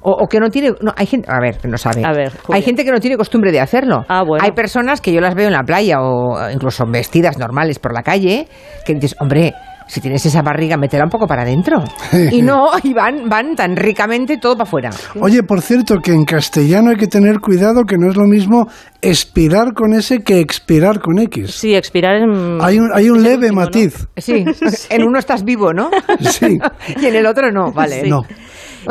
O, 0.08 0.12
o 0.12 0.28
que 0.28 0.40
no 0.40 0.52
tiene. 0.52 0.72
No, 0.82 0.94
hay 0.96 1.08
gente. 1.08 1.28
A 1.32 1.40
ver, 1.40 1.58
que 1.58 1.68
no 1.68 1.80
sabe. 1.80 2.06
A 2.06 2.14
ver, 2.14 2.32
Julia. 2.44 2.58
hay 2.58 2.62
gente 2.62 2.86
que 2.86 2.92
no 2.92 3.00
tiene 3.00 3.18
costumbre 3.18 3.52
de 3.52 3.60
hacerlo. 3.60 4.06
Ah, 4.08 4.24
bueno. 4.24 4.46
Hay 4.46 4.52
personas 4.52 5.02
que 5.02 5.12
yo 5.12 5.20
las 5.20 5.34
veo 5.34 5.48
en 5.48 5.54
la 5.54 5.64
playa 5.64 6.00
o 6.00 6.40
eh, 6.40 6.54
incluso 6.54 6.86
vestidas 6.88 7.40
normales 7.40 7.80
por 7.80 7.92
la 7.92 8.04
calle 8.04 8.48
que 8.86 8.94
dices, 8.94 9.16
hombre. 9.20 9.54
Si 9.88 10.02
tienes 10.02 10.26
esa 10.26 10.42
barriga, 10.42 10.78
métela 10.78 11.04
un 11.04 11.12
poco 11.12 11.28
para 11.28 11.44
adentro. 11.44 11.84
Y 12.32 12.42
no, 12.42 12.70
y 12.82 12.92
van, 12.92 13.30
van 13.30 13.56
tan 13.56 13.76
ricamente 13.76 14.38
todo 14.40 14.54
para 14.54 14.64
afuera. 14.64 14.90
Oye, 15.22 15.44
por 15.44 15.62
cierto, 15.62 16.00
que 16.00 16.12
en 16.12 16.26
castellano 16.26 16.90
hay 16.90 16.96
que 16.96 17.06
tener 17.06 17.40
cuidado 17.40 17.84
que 17.84 17.96
no 17.96 18.10
es 18.10 18.18
lo 18.18 18.26
mismo 18.26 18.68
expirar 19.04 19.74
con 19.76 19.94
S 19.94 20.24
que 20.24 20.40
expirar 20.40 21.00
con 21.00 21.20
X. 21.20 21.52
Sí, 21.52 21.76
expirar 21.76 22.16
en... 22.16 22.58
Hay 22.64 22.80
un, 22.80 22.90
hay 22.96 23.12
un 23.12 23.22
leve 23.22 23.52
último, 23.52 23.62
¿no? 23.62 23.66
matiz. 23.68 24.08
Sí, 24.18 24.44
en 24.90 25.04
uno 25.04 25.20
estás 25.20 25.44
vivo, 25.44 25.72
¿no? 25.72 25.92
Sí. 26.32 26.58
y 27.00 27.06
en 27.06 27.16
el 27.16 27.28
otro 27.28 27.52
no, 27.52 27.72
vale. 27.72 28.02
Sí. 28.02 28.10
No. 28.10 28.24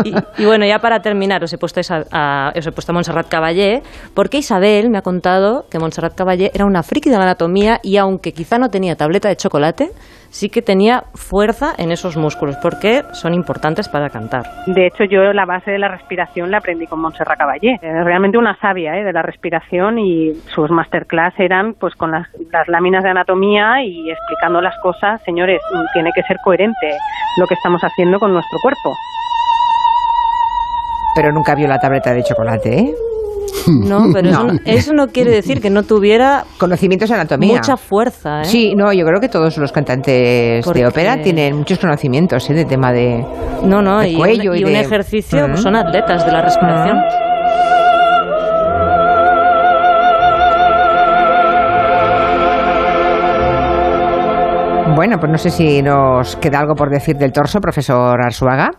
Y, 0.04 0.14
y 0.42 0.46
bueno, 0.46 0.66
ya 0.66 0.78
para 0.78 1.00
terminar, 1.00 1.42
os 1.44 1.52
he 1.52 1.58
puesto, 1.58 1.80
esa- 1.80 2.04
a, 2.12 2.52
os 2.56 2.66
he 2.66 2.72
puesto 2.72 2.92
a 2.92 2.94
Montserrat 2.94 3.28
Caballé, 3.28 3.82
porque 4.14 4.38
Isabel 4.38 4.90
me 4.90 4.98
ha 4.98 5.02
contado 5.02 5.64
que 5.70 5.78
Montserrat 5.78 6.14
Caballé 6.14 6.50
era 6.54 6.64
una 6.64 6.82
friki 6.82 7.10
de 7.10 7.16
anatomía 7.16 7.78
y 7.82 7.96
aunque 7.96 8.32
quizá 8.32 8.58
no 8.58 8.68
tenía 8.68 8.96
tableta 8.96 9.28
de 9.28 9.36
chocolate, 9.36 9.90
sí 10.30 10.48
que 10.48 10.62
tenía 10.62 11.04
fuerza 11.14 11.74
en 11.78 11.92
esos 11.92 12.16
músculos, 12.16 12.56
porque 12.60 13.02
son 13.12 13.34
importantes 13.34 13.88
para 13.88 14.08
cantar. 14.10 14.42
De 14.66 14.86
hecho, 14.88 15.04
yo 15.04 15.32
la 15.32 15.44
base 15.46 15.70
de 15.70 15.78
la 15.78 15.86
respiración 15.88 16.50
la 16.50 16.58
aprendí 16.58 16.86
con 16.88 17.00
Montserrat 17.00 17.38
Caballé. 17.38 17.74
Es 17.80 18.04
realmente 18.04 18.36
una 18.36 18.56
sabia 18.60 18.96
¿eh? 18.98 19.04
de 19.04 19.12
la 19.12 19.22
respiración 19.22 19.98
y 20.00 20.32
sus 20.52 20.70
masterclass 20.70 21.34
eran 21.38 21.74
pues 21.78 21.94
con 21.94 22.10
las, 22.10 22.26
las 22.50 22.66
láminas 22.66 23.04
de 23.04 23.10
anatomía 23.10 23.82
y 23.84 24.10
explicando 24.10 24.60
las 24.60 24.74
cosas. 24.82 25.22
Señores, 25.24 25.60
mm, 25.72 25.92
tiene 25.92 26.10
que 26.12 26.22
ser 26.22 26.38
coherente 26.42 26.90
lo 27.38 27.46
que 27.46 27.54
estamos 27.54 27.80
haciendo 27.82 28.18
con 28.18 28.32
nuestro 28.32 28.58
cuerpo. 28.60 28.92
Pero 31.14 31.32
nunca 31.32 31.54
vio 31.54 31.68
la 31.68 31.78
tableta 31.78 32.12
de 32.12 32.22
chocolate, 32.22 32.78
¿eh? 32.78 32.94
No, 33.68 34.06
pero 34.12 34.30
Eso, 34.30 34.44
no, 34.44 34.52
eso 34.64 34.92
no 34.94 35.06
quiere 35.08 35.30
decir 35.30 35.60
que 35.60 35.70
no 35.70 35.82
tuviera 35.84 36.44
Conocimientos 36.58 37.08
de 37.08 37.14
anatomía. 37.14 37.54
mucha 37.56 37.76
fuerza. 37.76 38.40
¿eh? 38.42 38.44
Sí, 38.46 38.74
no, 38.74 38.92
yo 38.92 39.04
creo 39.06 39.20
que 39.20 39.28
todos 39.28 39.56
los 39.58 39.70
cantantes 39.72 40.64
Porque- 40.64 40.80
de 40.80 40.86
ópera 40.86 41.22
tienen 41.22 41.56
muchos 41.58 41.78
conocimientos 41.78 42.48
¿eh? 42.50 42.54
de 42.54 42.64
tema 42.64 42.92
de... 42.92 43.24
No, 43.62 43.80
no, 43.80 44.00
de 44.00 44.08
y, 44.10 44.14
cuello 44.16 44.50
un, 44.52 44.56
y 44.56 44.60
y 44.60 44.64
un 44.64 44.72
de- 44.72 44.80
ejercicio, 44.80 45.46
pues 45.46 45.60
Mm. 45.60 45.62
son 45.62 45.76
atletas 45.76 46.26
de 46.26 46.32
la 46.32 46.42
respiración. 46.42 46.98
Bueno, 55.04 55.18
pues 55.20 55.30
no 55.30 55.36
sé 55.36 55.50
si 55.50 55.82
nos 55.82 56.36
queda 56.36 56.60
algo 56.60 56.74
por 56.74 56.88
decir 56.88 57.16
del 57.16 57.30
torso, 57.30 57.60
profesor 57.60 58.18
Arzuaga, 58.24 58.70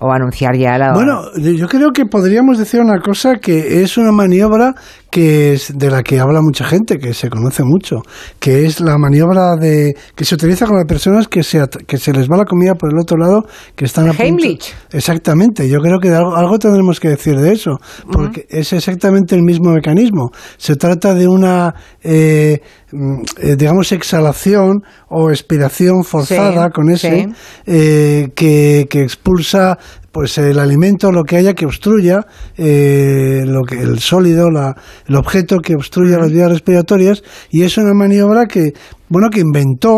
o 0.00 0.10
anunciar 0.10 0.56
ya 0.56 0.78
la... 0.78 0.94
Bueno, 0.94 1.24
yo 1.36 1.68
creo 1.68 1.90
que 1.92 2.06
podríamos 2.06 2.56
decir 2.56 2.80
una 2.80 2.98
cosa 3.00 3.34
que 3.34 3.82
es 3.82 3.98
una 3.98 4.10
maniobra 4.10 4.72
que 5.14 5.52
es 5.52 5.72
de 5.78 5.90
la 5.92 6.02
que 6.02 6.18
habla 6.18 6.40
mucha 6.42 6.64
gente, 6.64 6.98
que 6.98 7.14
se 7.14 7.30
conoce 7.30 7.62
mucho, 7.62 7.98
que 8.40 8.66
es 8.66 8.80
la 8.80 8.98
maniobra 8.98 9.54
de 9.54 9.94
que 10.16 10.24
se 10.24 10.34
utiliza 10.34 10.66
con 10.66 10.76
las 10.76 10.86
personas 10.86 11.28
que 11.28 11.44
se 11.44 11.62
que 11.86 11.98
se 11.98 12.12
les 12.12 12.28
va 12.28 12.36
la 12.36 12.44
comida 12.44 12.74
por 12.74 12.92
el 12.92 12.98
otro 12.98 13.16
lado, 13.16 13.44
que 13.76 13.84
están 13.84 14.06
a 14.06 14.08
punto- 14.08 14.24
Heimlich. 14.24 14.74
Exactamente, 14.90 15.68
yo 15.68 15.78
creo 15.78 16.00
que 16.00 16.10
de 16.10 16.16
algo, 16.16 16.34
algo 16.34 16.58
tendremos 16.58 16.98
que 16.98 17.10
decir 17.10 17.36
de 17.38 17.52
eso, 17.52 17.78
porque 18.10 18.46
es 18.48 18.72
exactamente 18.72 19.36
el 19.36 19.42
mismo 19.44 19.70
mecanismo. 19.70 20.30
Se 20.56 20.74
trata 20.74 21.14
de 21.14 21.28
una, 21.28 21.72
eh, 22.02 22.58
mm, 22.90 23.22
eh, 23.40 23.54
digamos, 23.56 23.92
exhalación 23.92 24.82
o 25.08 25.30
expiración 25.30 26.02
forzada 26.02 26.64
Sí, 26.66 26.72
con 26.74 26.90
ese 26.90 27.10
sí. 27.22 27.32
eh, 27.66 28.28
que, 28.34 28.88
que 28.90 29.02
expulsa 29.02 29.78
pues 30.14 30.38
el 30.38 30.60
alimento, 30.60 31.10
lo 31.10 31.24
que 31.24 31.36
haya 31.36 31.54
que 31.54 31.66
obstruya, 31.66 32.24
eh, 32.56 33.42
lo 33.44 33.62
que 33.64 33.80
el 33.80 33.98
sólido, 33.98 34.48
la, 34.48 34.72
el 35.08 35.16
objeto 35.16 35.58
que 35.58 35.74
obstruya 35.74 36.18
las 36.18 36.30
vías 36.30 36.48
respiratorias, 36.48 37.24
y 37.50 37.62
es 37.62 37.76
una 37.78 37.94
maniobra 37.94 38.46
que, 38.46 38.74
bueno, 39.08 39.28
que 39.28 39.40
inventó 39.40 39.96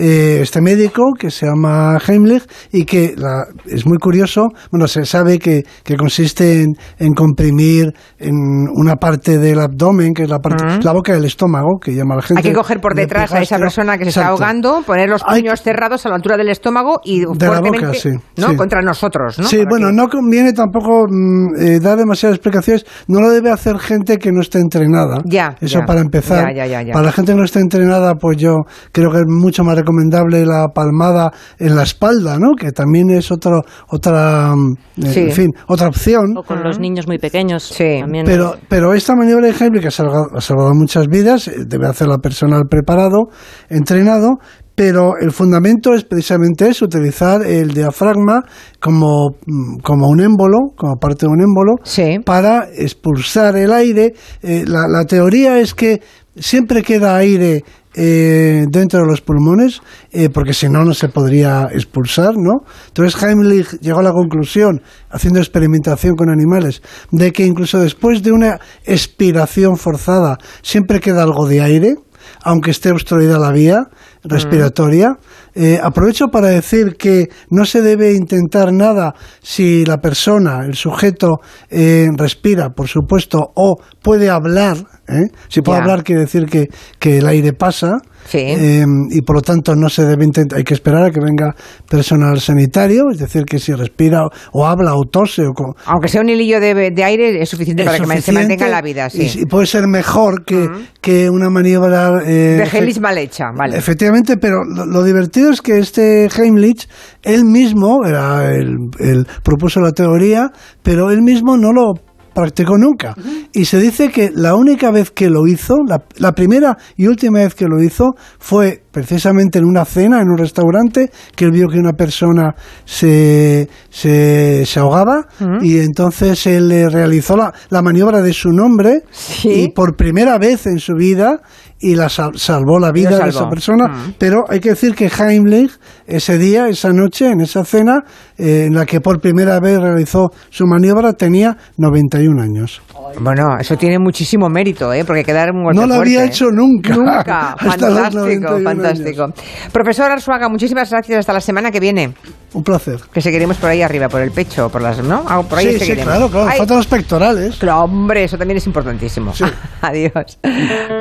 eh, 0.00 0.38
este 0.42 0.60
médico 0.60 1.12
que 1.18 1.30
se 1.30 1.46
llama 1.46 1.98
Heimlich 2.06 2.44
y 2.72 2.84
que 2.84 3.14
la- 3.16 3.44
es 3.66 3.86
muy 3.86 3.98
curioso, 3.98 4.48
bueno, 4.70 4.88
se 4.88 5.04
sabe 5.04 5.38
que, 5.38 5.62
que 5.84 5.96
consiste 5.96 6.62
en, 6.62 6.68
en 6.98 7.12
comprimir 7.14 7.92
en 8.18 8.34
una 8.74 8.96
parte 8.96 9.38
del 9.38 9.60
abdomen, 9.60 10.14
que 10.14 10.22
es 10.24 10.28
la 10.30 10.38
parte, 10.38 10.64
Mm. 10.64 10.80
la 10.84 10.92
boca 10.92 11.12
del 11.12 11.24
estómago, 11.24 11.78
que 11.80 11.94
llama 11.94 12.16
la 12.16 12.22
gente. 12.22 12.40
Hay 12.42 12.48
que 12.50 12.54
coger 12.54 12.80
por 12.80 12.94
detrás 12.94 13.32
a 13.32 13.40
esa 13.42 13.58
persona 13.58 13.96
que 13.98 14.04
se 14.04 14.10
está 14.10 14.22
Exacto. 14.22 14.42
ahogando, 14.44 14.82
poner 14.86 15.08
los 15.08 15.22
Hay 15.26 15.42
puños 15.42 15.60
cerrados 15.62 16.06
a 16.06 16.08
la 16.08 16.16
altura 16.16 16.36
del 16.36 16.48
estómago 16.48 17.00
y 17.04 17.20
De 17.20 17.26
la 17.26 17.34
fuertemente, 17.60 17.86
boca, 17.86 17.98
sí, 17.98 18.10
¿no? 18.38 18.48
sí. 18.50 18.56
Contra 18.56 18.80
nosotros, 18.82 19.38
¿no? 19.38 19.44
Sí, 19.46 19.58
Para 19.58 19.68
bueno, 19.70 19.86
que- 19.88 19.92
no 19.94 20.08
conviene 20.08 20.52
tampoco 20.52 21.06
mm, 21.08 21.54
eh, 21.60 21.80
dar 21.80 21.98
demasiadas 21.98 22.36
explicaciones. 22.36 22.86
No 23.06 23.20
lo 23.20 23.30
debe 23.30 23.50
hacer 23.50 23.78
gente 23.78 24.16
que 24.18 24.32
no 24.32 24.40
esté 24.40 24.58
entrenada. 24.58 25.18
Ya, 25.24 25.56
Eso 25.60 25.80
ya. 25.80 25.84
para 25.86 26.00
empezar. 26.00 26.54
Ya, 26.54 26.66
ya. 26.66 26.92
Para 26.92 27.06
la 27.06 27.12
gente 27.12 27.32
que 27.32 27.38
no 27.38 27.44
esté 27.44 27.60
entrenada, 27.60 28.14
pues 28.14 28.36
yo 28.38 28.56
creo 28.92 29.10
que 29.10 29.18
es 29.18 29.24
mucho 29.28 29.62
más 29.64 29.74
recomendable 29.76 29.89
la 29.92 30.68
palmada 30.74 31.32
en 31.58 31.76
la 31.76 31.82
espalda, 31.82 32.38
¿no? 32.38 32.54
Que 32.58 32.72
también 32.72 33.10
es 33.10 33.30
otro, 33.30 33.62
otra, 33.88 34.54
mm, 34.54 35.04
eh, 35.04 35.12
Sí. 35.12 35.20
en 35.20 35.30
fin, 35.32 35.48
otra 35.68 35.88
opción. 35.88 36.36
O 36.36 36.42
con 36.42 36.62
los 36.62 36.78
niños 36.78 37.06
muy 37.06 37.18
pequeños. 37.18 37.62
Sí. 37.64 37.98
también. 38.00 38.24
Pero, 38.26 38.56
pero 38.68 38.94
esta 38.94 39.14
maniobra 39.14 39.46
de 39.48 39.54
Heimlich 39.58 39.86
ha 39.86 39.90
salvado, 39.90 40.26
ha 40.36 40.40
salvado 40.40 40.72
muchas 40.74 41.06
vidas, 41.08 41.48
eh, 41.48 41.64
debe 41.66 41.86
hacerla 41.86 42.18
personal 42.18 42.62
preparado, 42.68 43.28
entrenado, 43.68 44.38
pero 44.74 45.12
el 45.20 45.30
fundamento 45.30 45.92
es 45.94 46.04
precisamente 46.04 46.68
eso, 46.68 46.86
utilizar 46.86 47.42
el 47.44 47.72
diafragma 47.74 48.42
como, 48.80 49.30
mm, 49.46 49.80
como 49.82 50.08
un 50.08 50.20
émbolo, 50.20 50.58
como 50.76 50.96
parte 50.96 51.26
de 51.26 51.32
un 51.32 51.42
émbolo, 51.42 51.74
Sí. 51.82 52.18
para 52.24 52.68
expulsar 52.74 53.56
el 53.56 53.72
aire. 53.72 54.14
Eh, 54.42 54.64
la, 54.66 54.86
la 54.88 55.04
teoría 55.04 55.58
es 55.60 55.74
que 55.74 56.00
siempre 56.36 56.82
queda 56.82 57.16
aire 57.16 57.62
eh, 57.94 58.64
dentro 58.68 59.00
de 59.00 59.06
los 59.06 59.20
pulmones, 59.20 59.80
eh, 60.12 60.28
porque 60.28 60.54
si 60.54 60.68
no, 60.68 60.84
no 60.84 60.94
se 60.94 61.08
podría 61.08 61.68
expulsar, 61.72 62.34
¿no? 62.36 62.64
Entonces 62.88 63.20
Heimlich 63.22 63.80
llegó 63.80 64.00
a 64.00 64.04
la 64.04 64.12
conclusión, 64.12 64.82
haciendo 65.10 65.40
experimentación 65.40 66.14
con 66.14 66.30
animales, 66.30 66.82
de 67.10 67.32
que 67.32 67.46
incluso 67.46 67.78
después 67.78 68.22
de 68.22 68.32
una 68.32 68.60
expiración 68.84 69.76
forzada, 69.76 70.38
siempre 70.62 71.00
queda 71.00 71.22
algo 71.22 71.46
de 71.46 71.60
aire, 71.60 71.94
aunque 72.42 72.70
esté 72.70 72.90
obstruida 72.90 73.38
la 73.38 73.52
vía 73.52 73.88
respiratoria. 74.24 75.16
Eh, 75.54 75.80
aprovecho 75.82 76.28
para 76.28 76.48
decir 76.48 76.96
que 76.96 77.28
no 77.50 77.64
se 77.64 77.82
debe 77.82 78.12
intentar 78.14 78.72
nada 78.72 79.14
si 79.42 79.84
la 79.84 79.98
persona, 79.98 80.64
el 80.64 80.74
sujeto, 80.74 81.40
eh, 81.70 82.08
respira, 82.16 82.70
por 82.70 82.88
supuesto, 82.88 83.50
o 83.54 83.76
puede 84.02 84.30
hablar. 84.30 84.76
¿Eh? 85.10 85.28
Si 85.48 85.60
puede 85.62 85.78
Ya. 85.78 85.82
hablar 85.82 86.04
quiere 86.04 86.22
decir 86.22 86.46
que, 86.46 86.68
que 86.98 87.18
el 87.18 87.26
aire 87.26 87.52
pasa. 87.52 87.98
Sí. 88.26 88.38
eh, 88.38 88.84
y 89.10 89.22
por 89.22 89.36
lo 89.36 89.42
tanto 89.42 89.74
no 89.74 89.88
se 89.88 90.04
debe 90.04 90.24
intentar, 90.26 90.58
hay 90.58 90.62
que 90.62 90.74
esperar 90.74 91.04
a 91.04 91.10
que 91.10 91.20
venga 91.20 91.54
personal 91.88 92.38
sanitario, 92.38 93.04
es 93.10 93.18
decir, 93.18 93.44
que 93.44 93.58
si 93.58 93.72
respira 93.72 94.24
o, 94.24 94.30
o 94.52 94.66
habla 94.66 94.94
o 94.94 95.04
tose 95.10 95.42
o 95.46 95.52
co- 95.54 95.74
Aunque 95.86 96.08
sea 96.08 96.20
un 96.20 96.28
hilillo 96.28 96.60
de, 96.60 96.90
de 96.90 97.04
aire, 97.04 97.40
es 97.40 97.48
suficiente 97.48 97.82
es 97.82 97.86
para 97.86 97.98
que 97.98 98.04
se 98.04 98.10
suficiente 98.12 98.40
mantenga 98.48 98.68
la 98.68 98.82
vida, 98.82 99.08
sí. 99.08 99.32
y, 99.38 99.42
y 99.42 99.44
puede 99.46 99.66
ser 99.66 99.88
mejor 99.88 100.44
que, 100.44 100.68
que 101.00 101.30
una 101.30 101.48
maniobra 101.48 102.20
eh, 102.24 102.62
de 102.62 102.68
Heimlich 102.78 103.00
mal 103.00 103.16
hecha, 103.16 103.46
vale. 103.56 103.76
Efectivamente, 103.78 104.36
pero 104.36 104.64
lo, 104.64 104.84
lo 104.84 105.02
divertido 105.02 105.50
es 105.50 105.62
que 105.62 105.78
este 105.78 106.28
Heimlich, 106.28 106.88
él 107.22 107.44
mismo, 107.46 108.04
era 108.06 108.52
el, 108.54 108.76
el 109.00 109.26
propuso 109.42 109.80
la 109.80 109.92
teoría, 109.92 110.50
pero 110.82 111.10
él 111.10 111.22
mismo 111.22 111.56
no 111.56 111.72
lo 111.72 111.94
practicó 112.34 112.78
nunca. 112.78 113.14
Y 113.52 113.64
se 113.64 113.80
dice 113.80 114.10
que 114.10 114.30
la 114.34 114.54
única 114.54 114.90
vez 114.90 115.10
que 115.10 115.30
lo 115.30 115.46
hizo, 115.46 115.76
la, 115.86 116.04
la 116.16 116.32
primera 116.32 116.76
y 116.96 117.06
última 117.06 117.40
vez 117.40 117.54
que 117.54 117.66
lo 117.66 117.82
hizo, 117.82 118.14
fue 118.38 118.82
precisamente 118.90 119.58
en 119.58 119.64
una 119.64 119.84
cena, 119.84 120.20
en 120.20 120.28
un 120.28 120.38
restaurante, 120.38 121.10
que 121.36 121.44
él 121.44 121.52
vio 121.52 121.68
que 121.68 121.78
una 121.78 121.92
persona 121.92 122.54
se, 122.84 123.68
se, 123.88 124.64
se 124.66 124.80
ahogaba 124.80 125.26
y 125.62 125.78
entonces 125.78 126.46
él 126.46 126.68
le 126.68 126.88
realizó 126.88 127.36
la, 127.36 127.52
la 127.70 127.82
maniobra 127.82 128.20
de 128.22 128.32
su 128.32 128.50
nombre 128.50 129.02
Sí. 129.10 129.48
y 129.64 129.68
por 129.72 129.96
primera 129.96 130.38
vez 130.38 130.66
en 130.66 130.78
su 130.78 130.94
vida 130.94 131.40
y 131.78 131.94
la 131.94 132.08
sal- 132.08 132.36
salvó 132.36 132.78
la 132.78 132.92
vida 132.92 133.10
de 133.24 133.30
esa 133.30 133.48
persona. 133.48 134.12
Pero 134.18 134.44
hay 134.48 134.60
que 134.60 134.70
decir 134.70 134.94
que 134.94 135.06
Heimlich, 135.08 135.70
ese 136.06 136.36
día, 136.36 136.68
esa 136.68 136.92
noche, 136.92 137.30
en 137.30 137.40
esa 137.40 137.64
cena, 137.64 138.04
eh, 138.36 138.64
en 138.66 138.74
la 138.74 138.84
que 138.84 139.00
por 139.00 139.18
primera 139.20 139.58
vez 139.60 139.78
realizó 139.80 140.30
su 140.50 140.66
maniobra, 140.66 141.14
tenía 141.14 141.56
91 141.78 142.42
años. 142.42 142.82
Bueno, 143.20 143.56
eso 143.58 143.76
tiene 143.76 143.98
muchísimo 143.98 144.48
mérito, 144.48 144.92
¿eh? 144.92 145.04
Porque 145.04 145.24
quedar 145.24 145.50
un 145.52 145.64
golpe 145.64 145.80
No 145.80 145.86
lo 145.86 145.94
había 145.94 146.20
fuerte, 146.20 146.34
hecho 146.34 146.46
nunca. 146.50 146.94
Nunca. 146.94 147.56
Fantástico, 147.58 148.18
91 148.20 148.60
fantástico. 148.62 149.22
años. 149.24 149.34
Profesor 149.72 150.10
Arzuaga, 150.10 150.48
muchísimas 150.48 150.90
gracias. 150.90 151.18
Hasta 151.20 151.32
la 151.32 151.40
semana 151.40 151.70
que 151.70 151.80
viene. 151.80 152.14
Un 152.52 152.62
placer. 152.64 152.98
Que 153.12 153.20
seguiremos 153.20 153.56
por 153.58 153.70
ahí 153.70 153.82
arriba, 153.82 154.08
por 154.08 154.20
el 154.22 154.30
pecho, 154.32 154.68
por 154.70 154.82
las, 154.82 155.02
¿no? 155.02 155.22
Ah, 155.26 155.42
por 155.42 155.58
ahí 155.58 155.66
Sí, 155.66 155.72
sí, 155.72 155.78
seguiremos. 155.80 156.06
claro, 156.06 156.28
claro. 156.30 156.48
Ay, 156.50 156.58
Faltan 156.58 156.76
los 156.78 156.86
pectorales. 156.86 157.56
claro, 157.56 157.82
hombre, 157.84 158.24
eso 158.24 158.36
también 158.38 158.56
es 158.58 158.66
importantísimo. 158.66 159.32
Adiós. 159.82 160.38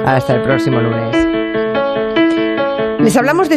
Hasta 0.05 0.35
el 0.35 0.41
próximo 0.43 0.79
lunes. 0.79 1.15
Les 2.99 3.15
hablamos 3.15 3.43
de 3.43 3.47